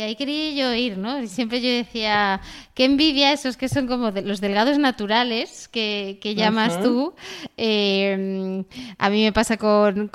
Y 0.00 0.02
ahí 0.02 0.16
quería 0.16 0.52
yo 0.52 0.74
ir, 0.74 0.96
¿no? 0.96 1.26
Siempre 1.26 1.60
yo 1.60 1.68
decía, 1.68 2.40
qué 2.74 2.86
envidia 2.86 3.34
esos 3.34 3.58
que 3.58 3.68
son 3.68 3.86
como 3.86 4.10
los 4.10 4.40
delgados 4.40 4.78
naturales 4.78 5.68
que, 5.68 6.18
llamas 6.34 6.82
tú. 6.82 7.12
Em, 7.58 8.64
a 8.96 9.10
mí 9.10 9.22
me 9.22 9.32
pasa 9.34 9.58
con, 9.58 10.10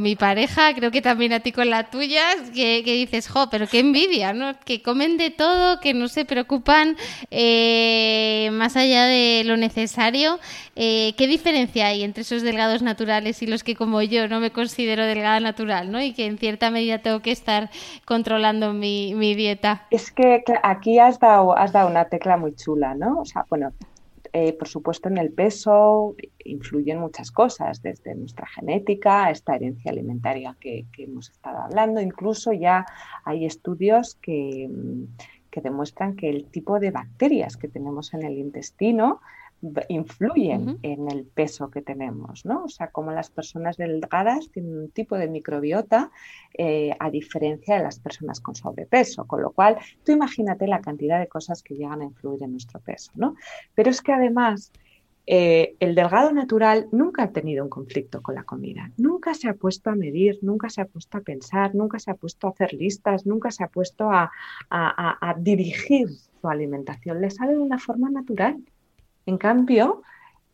mi 0.00 0.16
pareja, 0.16 0.72
creo 0.72 0.90
que 0.90 1.02
también 1.02 1.34
a 1.34 1.40
ti 1.40 1.52
con 1.52 1.68
la 1.68 1.90
tuya, 1.90 2.22
que, 2.54 2.82
dices, 2.82 3.28
jo, 3.28 3.50
pero 3.50 3.66
qué 3.66 3.80
envidia, 3.80 4.32
¿no? 4.32 4.58
Que 4.60 4.80
comen 4.80 5.18
de 5.18 5.28
todo, 5.28 5.78
que 5.80 5.92
no 5.92 6.08
se 6.08 6.24
preocupan 6.24 6.96
eh, 7.30 8.48
más 8.52 8.76
allá 8.76 9.04
de 9.04 9.42
lo 9.44 9.58
necesario. 9.58 10.40
Eh, 10.74 11.12
¿Qué 11.18 11.26
diferencia 11.26 11.88
hay 11.88 12.02
entre 12.02 12.22
esos 12.22 12.40
delgados 12.40 12.80
naturales 12.80 13.42
y 13.42 13.46
los 13.46 13.62
que 13.62 13.74
como 13.74 14.00
yo 14.00 14.26
no 14.26 14.40
me 14.40 14.52
considero 14.52 15.04
delgada 15.04 15.40
natural, 15.40 15.92
¿no? 15.92 16.00
Y 16.00 16.14
que 16.14 16.24
en 16.24 16.38
cierta 16.38 16.70
medida 16.70 17.00
tengo 17.00 17.20
que 17.20 17.32
estar 17.32 17.68
controlando 18.06 18.72
mi 18.72 19.17
mi 19.18 19.34
dieta. 19.34 19.86
Es 19.90 20.10
que 20.10 20.42
aquí 20.62 20.98
has 20.98 21.18
dado, 21.18 21.56
has 21.56 21.72
dado 21.72 21.88
una 21.88 22.06
tecla 22.06 22.36
muy 22.36 22.54
chula, 22.54 22.94
¿no? 22.94 23.20
O 23.20 23.24
sea, 23.24 23.44
bueno, 23.50 23.72
eh, 24.32 24.52
por 24.52 24.68
supuesto 24.68 25.08
en 25.08 25.18
el 25.18 25.32
peso 25.32 26.14
influyen 26.44 27.00
muchas 27.00 27.30
cosas, 27.30 27.82
desde 27.82 28.14
nuestra 28.14 28.46
genética, 28.46 29.30
esta 29.30 29.56
herencia 29.56 29.90
alimentaria 29.90 30.56
que, 30.60 30.86
hemos 30.98 31.30
estado 31.30 31.58
hablando, 31.58 32.00
incluso 32.00 32.52
ya 32.52 32.84
hay 33.24 33.46
estudios 33.46 34.16
que, 34.16 34.68
que 35.50 35.60
demuestran 35.60 36.14
que 36.14 36.28
el 36.28 36.44
tipo 36.46 36.78
de 36.78 36.90
bacterias 36.90 37.56
que 37.56 37.68
tenemos 37.68 38.12
en 38.14 38.22
el 38.22 38.38
intestino 38.38 39.20
influyen 39.88 40.78
en 40.82 41.10
el 41.10 41.24
peso 41.24 41.70
que 41.70 41.82
tenemos, 41.82 42.44
¿no? 42.44 42.64
O 42.64 42.68
sea, 42.68 42.90
como 42.90 43.10
las 43.10 43.30
personas 43.30 43.76
delgadas 43.76 44.50
tienen 44.50 44.78
un 44.78 44.90
tipo 44.90 45.16
de 45.16 45.28
microbiota 45.28 46.10
eh, 46.56 46.92
a 46.98 47.10
diferencia 47.10 47.76
de 47.76 47.82
las 47.82 47.98
personas 47.98 48.40
con 48.40 48.54
sobrepeso, 48.54 49.26
con 49.26 49.42
lo 49.42 49.50
cual 49.50 49.76
tú 50.04 50.12
imagínate 50.12 50.66
la 50.66 50.80
cantidad 50.80 51.18
de 51.18 51.26
cosas 51.26 51.62
que 51.62 51.74
llegan 51.74 52.02
a 52.02 52.04
influir 52.04 52.42
en 52.42 52.52
nuestro 52.52 52.80
peso, 52.80 53.10
¿no? 53.16 53.34
Pero 53.74 53.90
es 53.90 54.00
que 54.00 54.12
además 54.12 54.72
eh, 55.26 55.74
el 55.80 55.94
delgado 55.94 56.32
natural 56.32 56.88
nunca 56.92 57.24
ha 57.24 57.32
tenido 57.32 57.64
un 57.64 57.68
conflicto 57.68 58.22
con 58.22 58.36
la 58.36 58.44
comida, 58.44 58.92
nunca 58.96 59.34
se 59.34 59.48
ha 59.48 59.54
puesto 59.54 59.90
a 59.90 59.96
medir, 59.96 60.38
nunca 60.40 60.70
se 60.70 60.80
ha 60.82 60.86
puesto 60.86 61.18
a 61.18 61.20
pensar, 61.20 61.74
nunca 61.74 61.98
se 61.98 62.12
ha 62.12 62.14
puesto 62.14 62.46
a 62.46 62.50
hacer 62.50 62.72
listas, 62.72 63.26
nunca 63.26 63.50
se 63.50 63.64
ha 63.64 63.68
puesto 63.68 64.08
a, 64.10 64.30
a 64.70 65.34
dirigir 65.38 66.08
su 66.40 66.48
alimentación, 66.48 67.20
le 67.20 67.30
sale 67.30 67.52
de 67.52 67.58
una 67.58 67.78
forma 67.78 68.08
natural. 68.08 68.62
En 69.28 69.36
cambio, 69.36 70.00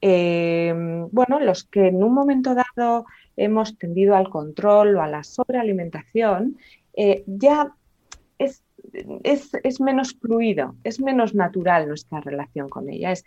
em, 0.00 1.08
bueno, 1.12 1.38
los 1.38 1.62
que 1.62 1.86
en 1.86 2.02
un 2.02 2.12
momento 2.12 2.56
dado 2.56 3.06
hemos 3.36 3.78
tendido 3.78 4.16
al 4.16 4.28
control 4.28 4.96
o 4.96 5.00
a 5.00 5.06
la 5.06 5.22
sobrealimentación, 5.22 6.58
eh, 6.96 7.22
ya 7.28 7.72
es, 8.38 9.80
menos 9.80 10.16
fluido, 10.20 10.74
es 10.82 11.00
menos 11.00 11.36
natural 11.36 11.86
nuestra 11.86 12.20
relación 12.20 12.68
con 12.68 12.90
ella. 12.90 13.12
Es, 13.12 13.24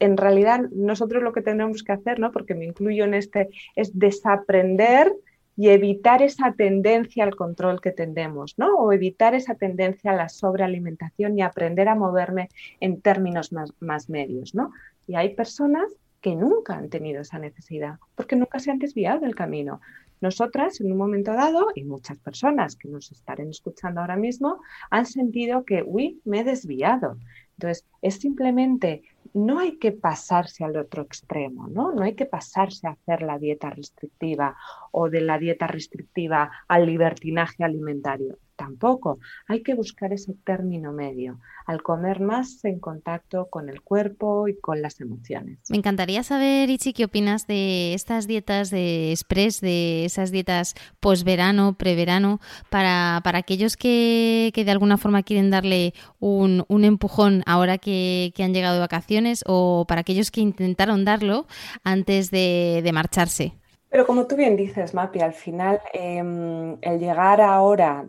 en 0.00 0.16
realidad, 0.16 0.62
nosotros 0.72 1.22
lo 1.22 1.32
que 1.32 1.42
tenemos 1.42 1.84
que 1.84 1.92
hacer, 1.92 2.18
¿no? 2.18 2.32
porque 2.32 2.56
me 2.56 2.64
incluyo 2.64 3.04
en 3.04 3.14
este, 3.14 3.50
es 3.76 3.96
desaprender 3.96 5.12
y 5.58 5.70
evitar 5.70 6.22
esa 6.22 6.52
tendencia 6.52 7.24
al 7.24 7.34
control 7.34 7.80
que 7.80 7.90
tendemos, 7.90 8.56
¿no? 8.58 8.76
O 8.76 8.92
evitar 8.92 9.34
esa 9.34 9.56
tendencia 9.56 10.12
a 10.12 10.16
la 10.16 10.28
sobrealimentación 10.28 11.36
y 11.36 11.42
aprender 11.42 11.88
a 11.88 11.96
moverme 11.96 12.48
en 12.78 13.00
términos 13.00 13.52
más, 13.52 13.72
más 13.80 14.08
medios, 14.08 14.54
¿no? 14.54 14.70
Y 15.08 15.16
hay 15.16 15.34
personas 15.34 15.92
que 16.20 16.36
nunca 16.36 16.76
han 16.76 16.88
tenido 16.88 17.22
esa 17.22 17.40
necesidad, 17.40 17.98
porque 18.14 18.36
nunca 18.36 18.60
se 18.60 18.70
han 18.70 18.78
desviado 18.78 19.18
del 19.18 19.34
camino. 19.34 19.80
Nosotras, 20.20 20.80
en 20.80 20.92
un 20.92 20.98
momento 20.98 21.32
dado, 21.32 21.66
y 21.74 21.82
muchas 21.82 22.18
personas 22.18 22.76
que 22.76 22.88
nos 22.88 23.10
estarán 23.10 23.50
escuchando 23.50 24.00
ahora 24.00 24.16
mismo, 24.16 24.60
han 24.90 25.06
sentido 25.06 25.64
que, 25.64 25.82
uy, 25.84 26.20
me 26.24 26.40
he 26.40 26.44
desviado. 26.44 27.18
Entonces, 27.56 27.84
es 28.02 28.14
simplemente, 28.14 29.02
no 29.34 29.58
hay 29.58 29.78
que 29.78 29.92
pasarse 29.92 30.64
al 30.64 30.76
otro 30.76 31.02
extremo, 31.02 31.68
¿no? 31.68 31.92
No 31.92 32.02
hay 32.02 32.14
que 32.14 32.26
pasarse 32.26 32.86
a 32.86 32.90
hacer 32.90 33.22
la 33.22 33.38
dieta 33.38 33.70
restrictiva 33.70 34.56
o 34.92 35.08
de 35.10 35.20
la 35.20 35.38
dieta 35.38 35.66
restrictiva 35.66 36.50
al 36.68 36.86
libertinaje 36.86 37.64
alimentario 37.64 38.38
tampoco. 38.58 39.20
Hay 39.46 39.62
que 39.62 39.74
buscar 39.74 40.12
ese 40.12 40.34
término 40.44 40.92
medio, 40.92 41.38
al 41.64 41.82
comer 41.82 42.20
más 42.20 42.62
en 42.64 42.80
contacto 42.80 43.46
con 43.48 43.70
el 43.70 43.80
cuerpo 43.80 44.48
y 44.48 44.58
con 44.58 44.82
las 44.82 45.00
emociones. 45.00 45.58
Me 45.70 45.78
encantaría 45.78 46.22
saber, 46.22 46.68
Ichi, 46.68 46.92
qué 46.92 47.04
opinas 47.04 47.46
de 47.46 47.94
estas 47.94 48.26
dietas 48.26 48.70
de 48.70 49.12
express, 49.12 49.60
de 49.60 50.04
esas 50.04 50.30
dietas 50.32 50.74
post-verano, 51.00 51.74
preverano, 51.78 52.40
para, 52.68 53.20
para 53.22 53.38
aquellos 53.38 53.76
que, 53.76 54.52
de 54.54 54.70
alguna 54.70 54.98
forma 54.98 55.22
quieren 55.22 55.50
darle 55.50 55.94
un, 56.18 56.64
empujón 56.68 57.42
ahora 57.46 57.78
que, 57.78 58.32
han 58.38 58.52
llegado 58.52 58.74
de 58.74 58.80
vacaciones 58.80 59.44
o 59.46 59.84
para 59.86 60.00
aquellos 60.00 60.30
que 60.30 60.40
intentaron 60.40 61.04
darlo 61.04 61.46
antes 61.84 62.30
de 62.30 62.90
marcharse. 62.92 63.54
Pero 63.90 64.06
como 64.06 64.26
tú 64.26 64.36
bien 64.36 64.56
dices, 64.56 64.92
Mapi, 64.92 65.20
al 65.20 65.32
final 65.32 65.80
em, 65.92 66.76
el 66.82 66.98
llegar 66.98 67.40
ahora 67.40 68.04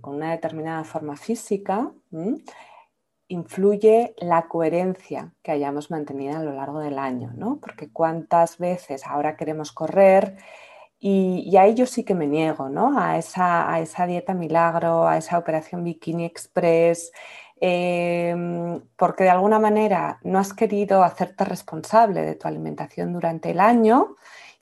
con 0.00 0.14
una 0.14 0.30
determinada 0.30 0.84
forma 0.84 1.16
física 1.16 1.90
influye 3.28 4.14
la 4.18 4.48
coherencia 4.48 5.32
que 5.42 5.52
hayamos 5.52 5.90
mantenido 5.90 6.38
a 6.38 6.42
lo 6.42 6.52
largo 6.54 6.80
del 6.80 6.98
año, 6.98 7.32
¿no? 7.36 7.58
Porque 7.60 7.90
cuántas 7.92 8.58
veces 8.58 9.06
ahora 9.06 9.36
queremos 9.36 9.72
correr 9.72 10.36
y, 11.00 11.56
a 11.56 11.66
ello 11.66 11.86
sí 11.86 12.04
que 12.04 12.14
me 12.14 12.26
niego, 12.26 12.68
¿no? 12.68 12.98
A 12.98 13.18
esa, 13.18 13.72
a 13.72 13.80
esa 13.80 14.06
dieta 14.06 14.34
milagro, 14.34 15.06
a 15.06 15.18
esa 15.18 15.38
operación 15.38 15.84
Bikini 15.84 16.24
Express, 16.24 17.12
em, 17.60 18.80
porque 18.96 19.24
de 19.24 19.30
alguna 19.30 19.58
manera 19.58 20.18
no 20.22 20.38
has 20.38 20.52
querido 20.54 21.02
hacerte 21.04 21.44
responsable 21.44 22.22
de 22.22 22.34
tu 22.36 22.48
alimentación 22.48 23.12
durante 23.12 23.50
el 23.50 23.60
año 23.60 24.16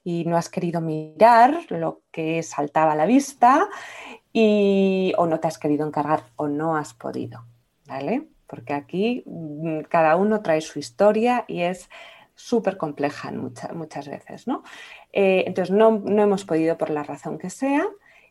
y 0.07 0.25
no 0.25 0.37
has 0.37 0.49
querido 0.49 0.81
mirar 0.81 1.67
lo 1.69 2.03
que 2.13 2.41
saltaba 2.45 2.93
a 2.93 2.95
la 2.95 3.07
vista 3.07 3.69
y 4.33 5.13
o 5.19 5.27
no 5.27 5.41
te 5.41 5.49
has 5.49 5.59
querido 5.59 5.85
encargar 5.85 6.23
o 6.37 6.47
no 6.47 6.77
has 6.77 6.95
podido, 6.95 7.45
¿vale? 7.89 8.29
Porque 8.47 8.73
aquí 8.73 9.25
mm, 9.27 9.81
cada 9.89 10.15
uno 10.15 10.43
trae 10.43 10.61
su 10.61 10.79
historia 10.79 11.45
y 11.49 11.63
es 11.63 11.91
súper 12.37 12.77
compleja 12.77 13.33
muchas, 13.33 13.75
muchas 13.75 14.07
veces, 14.07 14.47
¿no? 14.47 14.63
Eh, 15.13 15.43
entonces 15.49 15.75
no, 15.75 15.99
no, 15.99 16.23
hemos 16.23 16.45
podido 16.45 16.79
por 16.79 16.91
la 16.91 17.03
razón 17.03 17.37
que 17.37 17.51
sea 17.51 17.85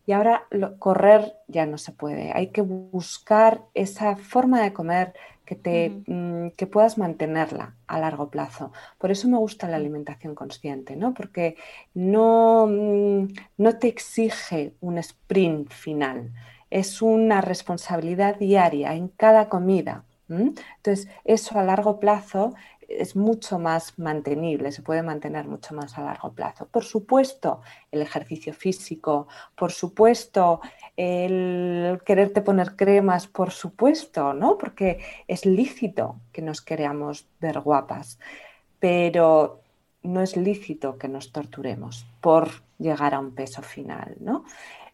y 0.06 0.14
ahora 0.14 0.48
correr 0.80 1.34
ya 1.50 1.66
no 1.66 1.78
se 1.78 1.92
puede. 1.92 2.32
Hay 2.34 2.52
que 2.52 2.62
buscar 2.62 3.64
esa 3.74 4.16
forma 4.16 4.62
de 4.62 4.72
comer 4.72 5.14
que, 5.46 5.56
te, 5.56 6.02
mm, 6.08 6.50
que 6.58 6.68
puedas 6.68 6.98
mantenerla 6.98 7.76
a 7.88 8.00
largo 8.00 8.30
plazo. 8.30 8.72
Por 8.98 9.12
eso 9.12 9.28
me 9.28 9.38
gusta 9.38 9.68
la 9.68 9.78
alimentación 9.78 10.36
consciente, 10.36 10.96
¿no? 10.96 11.14
porque 11.14 11.56
no, 11.94 12.68
mm, 12.68 13.28
no 13.58 13.78
te 13.78 13.88
exige 13.88 14.74
un 14.82 14.98
sprint 14.98 15.72
final, 15.72 16.32
es 16.70 17.02
una 17.02 17.42
responsabilidad 17.42 18.38
diaria 18.38 18.96
en 18.96 19.08
cada 19.10 19.50
comida. 19.50 20.04
Entonces, 20.28 21.08
eso 21.24 21.60
a 21.60 21.64
largo 21.64 22.00
plazo 22.00 22.56
es 22.88 23.16
mucho 23.16 23.60
más 23.60 23.98
mantenible, 23.98 24.72
se 24.72 24.82
puede 24.82 25.04
mantener 25.04 25.48
mucho 25.48 25.74
más 25.74 25.98
a 25.98 26.02
largo 26.02 26.34
plazo. 26.34 26.68
Por 26.68 26.84
supuesto, 26.84 27.62
el 27.92 28.02
ejercicio 28.02 28.54
físico, 28.54 29.28
por 29.56 29.72
supuesto, 29.72 30.62
el 30.96 32.02
quererte 32.06 32.42
poner 32.42 32.76
cremas, 32.76 33.28
por 33.28 33.52
supuesto, 33.52 34.34
¿no? 34.34 34.58
Porque 34.58 35.00
es 35.28 35.46
lícito 35.46 36.20
que 36.32 36.42
nos 36.42 36.62
queramos 36.62 37.28
ver 37.40 37.60
guapas, 37.60 38.20
pero 38.80 39.62
no 40.04 40.22
es 40.22 40.38
lícito 40.38 40.98
que 40.98 41.08
nos 41.08 41.32
torturemos 41.32 42.06
por 42.22 42.50
llegar 42.78 43.14
a 43.14 43.20
un 43.20 43.34
peso 43.34 43.62
final, 43.62 44.16
¿no? 44.20 44.46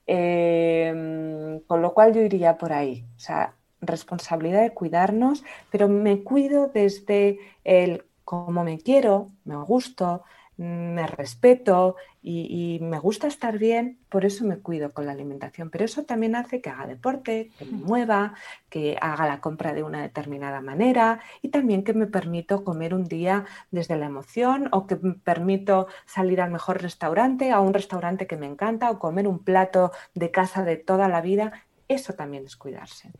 Em, 0.07 1.59
con 1.61 1.81
lo 1.81 1.93
cual 1.93 2.13
yo 2.13 2.21
iría 2.21 2.57
por 2.57 2.73
ahí. 2.73 3.05
O 3.15 3.19
sea, 3.19 3.55
responsabilidad 3.81 4.61
de 4.61 4.73
cuidarnos, 4.73 5.43
pero 5.69 5.87
me 5.87 6.23
cuido 6.23 6.67
desde 6.73 7.39
el 7.63 8.05
cómo 8.23 8.63
me 8.63 8.79
quiero, 8.79 9.31
me 9.43 9.57
gusto, 9.57 10.23
me 10.61 11.07
respeto 11.07 11.95
y, 12.21 12.77
me 12.81 12.99
gusta 12.99 13.25
estar 13.27 13.57
bien, 13.57 13.97
por 14.09 14.25
eso 14.25 14.45
me 14.45 14.59
cuido 14.59 14.93
con 14.93 15.07
la 15.07 15.11
alimentación. 15.11 15.71
Pero 15.71 15.85
eso 15.85 16.03
también 16.03 16.35
hace 16.35 16.61
que 16.61 16.69
haga 16.69 16.85
deporte, 16.85 17.49
que 17.57 17.65
me 17.65 17.77
mueva, 17.77 18.35
que 18.69 18.95
haga 19.01 19.25
la 19.25 19.41
compra 19.41 19.73
de 19.73 19.81
una 19.81 20.01
determinada 20.03 20.61
manera 20.61 21.19
y 21.41 21.49
también 21.49 21.83
que 21.83 21.93
me 21.93 22.05
permito 22.05 22.63
comer 22.63 22.93
un 22.93 23.05
día 23.05 23.45
desde 23.71 23.97
la 23.97 24.05
emoción 24.05 24.69
o 24.71 24.85
que 24.85 24.97
me 24.97 25.13
permito 25.13 25.87
salir 26.05 26.41
al 26.41 26.51
mejor 26.51 26.81
restaurante, 26.81 27.51
a 27.51 27.59
un 27.59 27.73
restaurante 27.73 28.27
que 28.27 28.37
me 28.37 28.45
encanta 28.45 28.91
o 28.91 28.99
comer 28.99 29.27
un 29.27 29.39
plato 29.39 29.91
de 30.13 30.29
casa 30.29 30.63
de 30.63 30.77
toda 30.77 31.07
la 31.07 31.21
vida. 31.21 31.53
Eso 31.91 32.13
también 32.13 32.45
es 32.45 32.55
cuidarse. 32.55 33.11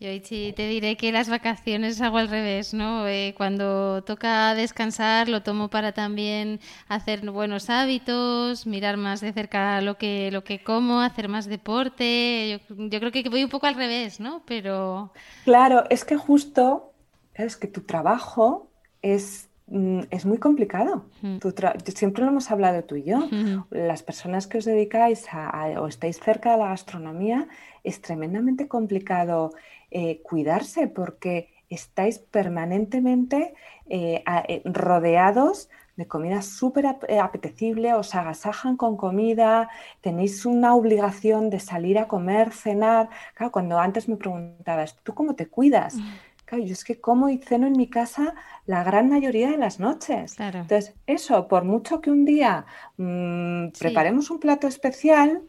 Yo 0.00 0.10
sí 0.22 0.54
te 0.56 0.68
diré 0.68 0.96
que 0.96 1.10
las 1.10 1.28
vacaciones 1.28 2.00
hago 2.00 2.18
al 2.18 2.28
revés, 2.28 2.72
¿no? 2.72 3.06
Eh, 3.08 3.34
cuando 3.36 4.02
toca 4.04 4.54
descansar 4.54 5.28
lo 5.28 5.42
tomo 5.42 5.68
para 5.68 5.92
también 5.92 6.60
hacer 6.86 7.28
buenos 7.30 7.68
hábitos, 7.68 8.66
mirar 8.66 8.96
más 8.96 9.20
de 9.20 9.32
cerca 9.32 9.80
lo 9.80 9.98
que 9.98 10.30
lo 10.30 10.44
que 10.44 10.62
como, 10.62 11.00
hacer 11.00 11.28
más 11.28 11.46
deporte. 11.46 12.60
Yo, 12.68 13.00
creo 13.00 13.10
que 13.10 13.28
voy 13.28 13.44
un 13.44 13.50
poco 13.50 13.66
al 13.66 13.74
revés, 13.74 14.18
¿no? 14.18 14.42
Pero 14.46 15.12
claro, 15.44 15.84
es 15.90 16.04
que 16.04 16.16
justo 16.16 16.92
es 17.34 17.56
que 17.56 17.66
tu 17.66 17.82
trabajo 17.82 18.70
es 19.02 19.47
es 20.10 20.24
muy 20.24 20.38
complicado. 20.38 21.04
siempre 21.94 22.24
lo 22.24 22.30
hemos 22.30 22.50
hablado 22.50 22.84
tú 22.84 22.96
y 22.96 23.04
yo. 23.04 23.28
Las 23.70 24.02
personas 24.02 24.46
que 24.46 24.58
os 24.58 24.64
dedicáis 24.64 25.26
a, 25.30 25.80
o 25.80 25.86
estáis 25.86 26.18
cerca 26.20 26.52
de 26.52 26.58
la 26.58 26.68
gastronomía, 26.68 27.48
es 27.84 28.00
tremendamente 28.00 28.68
complicado 28.68 29.52
eh, 29.90 30.20
cuidarse 30.22 30.88
porque 30.88 31.54
estáis 31.70 32.18
permanentemente 32.18 33.54
eh, 33.88 34.22
eh, 34.48 34.62
rodeados 34.64 35.68
de 35.96 36.06
comida 36.06 36.42
súper 36.42 36.86
apetecible, 36.86 37.92
os 37.92 38.14
agasajan 38.14 38.76
con 38.76 38.96
comida, 38.96 39.68
tenéis 40.00 40.46
una 40.46 40.76
obligación 40.76 41.50
de 41.50 41.58
salir 41.58 41.98
a 41.98 42.06
comer, 42.06 42.52
cenar. 42.52 43.08
Claro, 43.34 43.50
cuando 43.50 43.80
antes 43.80 44.08
me 44.08 44.16
preguntabas, 44.16 44.96
¿tú 45.02 45.12
cómo 45.12 45.34
te 45.34 45.48
cuidas? 45.48 45.96
Mm. 45.96 46.08
Claro, 46.48 46.64
yo 46.64 46.72
es 46.72 46.82
que 46.82 46.98
como 46.98 47.28
y 47.28 47.36
ceno 47.36 47.66
en 47.66 47.74
mi 47.74 47.90
casa 47.90 48.34
la 48.64 48.82
gran 48.82 49.10
mayoría 49.10 49.50
de 49.50 49.58
las 49.58 49.80
noches. 49.80 50.40
Entonces, 50.40 50.94
eso, 51.06 51.46
por 51.46 51.64
mucho 51.64 52.00
que 52.00 52.10
un 52.10 52.24
día 52.24 52.64
mm, 52.96 53.68
preparemos 53.78 54.30
un 54.30 54.40
plato 54.40 54.66
especial, 54.66 55.42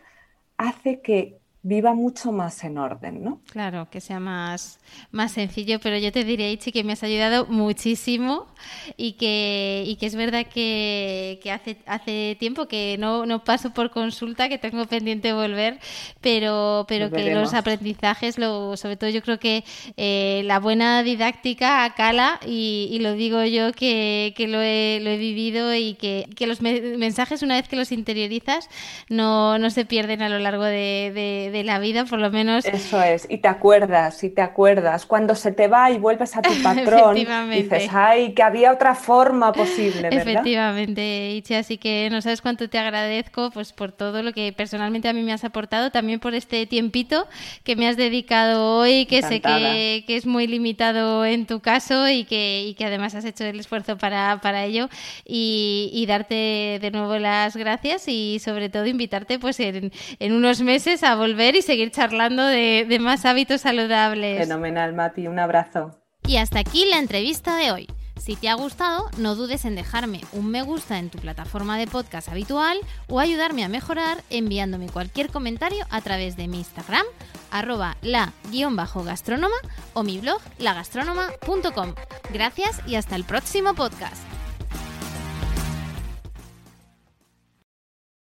hace 0.58 1.00
que 1.00 1.39
viva 1.62 1.94
mucho 1.94 2.32
más 2.32 2.64
en 2.64 2.78
orden, 2.78 3.24
¿no? 3.24 3.42
Claro, 3.52 3.90
que 3.92 4.00
sea 4.00 4.20
más, 4.20 4.80
más 5.12 5.34
sencillo, 5.34 5.80
pero 5.80 5.98
yo 5.98 6.12
te 6.12 6.24
diré, 6.24 6.52
Ichi, 6.52 6.72
que 6.72 6.84
me 6.84 6.94
has 6.94 7.04
ayudado 7.04 7.48
muchísimo 7.48 8.48
y 8.96 9.14
que, 9.14 9.84
y 9.86 9.98
que 9.98 10.06
es 10.06 10.16
verdad 10.16 10.46
que, 10.48 11.40
que 11.44 11.52
hace, 11.52 11.78
hace 11.86 12.38
tiempo 12.40 12.68
que 12.68 12.98
no, 12.98 13.26
no, 13.26 13.44
paso 13.44 13.74
por 13.74 13.92
consulta, 13.92 14.48
que 14.48 14.58
tengo 14.58 14.86
pendiente 14.86 15.34
volver, 15.34 15.80
pero, 16.22 16.86
pero 16.88 17.12
que 17.12 17.34
los 17.34 17.54
aprendizajes, 17.54 18.38
lo, 18.38 18.78
sobre 18.78 18.96
todo 18.96 19.10
yo 19.10 19.22
creo 19.22 19.40
que 19.40 19.66
eh, 19.98 20.44
la 20.46 20.60
buena 20.60 21.04
didáctica 21.04 21.84
acala 21.84 22.40
y, 22.46 22.88
y 22.92 23.00
lo 23.00 23.14
digo 23.14 23.44
yo 23.44 23.74
que, 23.74 24.34
que 24.38 24.48
lo, 24.48 24.62
he, 24.62 25.00
lo, 25.02 25.10
he, 25.10 25.18
vivido 25.18 25.76
y 25.76 25.96
que, 25.96 26.30
que 26.36 26.48
los 26.48 26.62
mensajes 26.62 27.44
una 27.44 27.56
vez 27.56 27.68
que 27.68 27.76
los 27.76 27.92
interiorizas 27.92 28.70
no, 29.10 29.58
no 29.60 29.70
se 29.70 29.84
pierden 29.84 30.22
a 30.22 30.30
lo 30.30 30.40
largo 30.40 30.64
de 30.64 31.12
de, 31.14 31.49
la 31.64 31.80
vida, 31.80 32.06
por 32.06 32.20
lo 32.20 32.32
menos. 32.32 32.66
Eso 32.66 33.02
es, 33.02 33.28
y 33.30 33.40
te 33.40 33.48
acuerdas, 33.48 34.24
y 34.24 34.30
te 34.30 34.42
acuerdas. 34.42 35.06
Cuando 35.06 35.36
se 35.36 35.52
te 35.52 35.68
va 35.68 35.92
y 35.92 35.98
vuelves 35.98 36.36
a 36.36 36.42
tu 36.42 36.52
patrón, 36.64 37.16
dices, 37.52 37.90
ay, 37.92 38.34
que 38.34 38.44
había 38.44 38.72
otra 38.72 38.96
forma 38.96 39.52
posible, 39.52 40.04
¿verdad? 40.04 40.20
Efectivamente, 40.22 41.32
Ichi, 41.32 41.54
así 41.56 41.78
que 41.78 42.10
no 42.12 42.22
sabes 42.22 42.42
cuánto 42.42 42.70
te 42.70 42.78
agradezco 42.78 43.52
pues 43.52 43.74
por 43.74 43.92
todo 43.92 44.24
lo 44.24 44.34
que 44.34 44.54
personalmente 44.54 45.08
a 45.08 45.14
mí 45.14 45.22
me 45.22 45.34
has 45.34 45.44
aportado, 45.44 45.92
también 45.92 46.20
por 46.20 46.34
este 46.34 46.66
tiempito 46.66 47.28
que 47.64 47.76
me 47.76 47.88
has 47.88 47.98
dedicado 47.98 48.78
hoy, 48.78 49.06
que 49.06 49.22
sé 49.22 49.42
que, 49.42 50.04
que, 50.06 50.16
es 50.16 50.26
muy 50.26 50.48
limitado 50.48 51.26
en 51.26 51.46
tu 51.46 51.60
caso 51.60 52.10
y 52.10 52.26
que, 52.26 52.66
y 52.68 52.74
que 52.74 52.86
además 52.86 53.16
has 53.16 53.26
hecho 53.26 53.46
el 53.46 53.60
esfuerzo 53.60 53.98
para, 53.98 54.40
para 54.42 54.66
ello 54.66 54.90
y, 55.26 55.90
y, 55.94 56.06
darte 56.06 56.80
de 56.82 56.92
nuevo 56.92 57.18
las 57.18 57.56
gracias 57.56 58.08
y 58.08 58.40
sobre 58.40 58.70
todo 58.70 58.86
invitarte 58.86 59.40
pues 59.40 59.60
en, 59.60 59.92
en 60.20 60.34
unos 60.34 60.62
meses 60.62 61.04
a 61.04 61.16
volver 61.16 61.39
y 61.40 61.62
seguir 61.62 61.92
charlando 61.92 62.46
de, 62.46 62.98
más 63.00 63.26
hábitos 63.26 63.62
saludables. 63.62 64.40
Fenomenal, 64.40 64.94
Mati, 64.94 65.28
un 65.28 65.40
abrazo. 65.40 65.92
Y 66.28 66.38
hasta 66.38 66.60
aquí 66.60 66.86
la 66.86 67.00
entrevista 67.00 67.56
de 67.56 67.72
hoy. 67.72 67.88
Si 68.18 68.36
te 68.36 68.50
ha 68.50 68.54
gustado, 68.56 69.10
no 69.18 69.36
dudes 69.36 69.64
en 69.64 69.76
dejarme 69.76 70.20
un 70.34 70.52
me 70.52 70.62
gusta 70.62 71.00
en 71.00 71.10
tu 71.10 71.18
plataforma 71.20 71.78
de 71.78 71.88
podcast 71.88 72.28
habitual 72.28 72.78
o 73.08 73.22
ayudarme 73.22 73.64
a 73.64 73.70
mejorar 73.70 74.22
enviándome 74.30 74.90
cualquier 74.90 75.30
comentario 75.30 75.86
a 75.90 76.02
través 76.02 76.36
de 76.36 76.50
mi 76.50 76.58
Instagram, 76.58 77.06
arroba 77.50 77.96
la-gastrónoma 78.02 79.56
o 79.94 80.04
mi 80.04 80.20
blog 80.20 80.42
lagastronoma.com. 80.58 81.96
Gracias 82.34 82.82
y 82.86 82.96
hasta 82.96 83.16
el 83.16 83.24
próximo 83.24 83.74
podcast. 83.74 84.39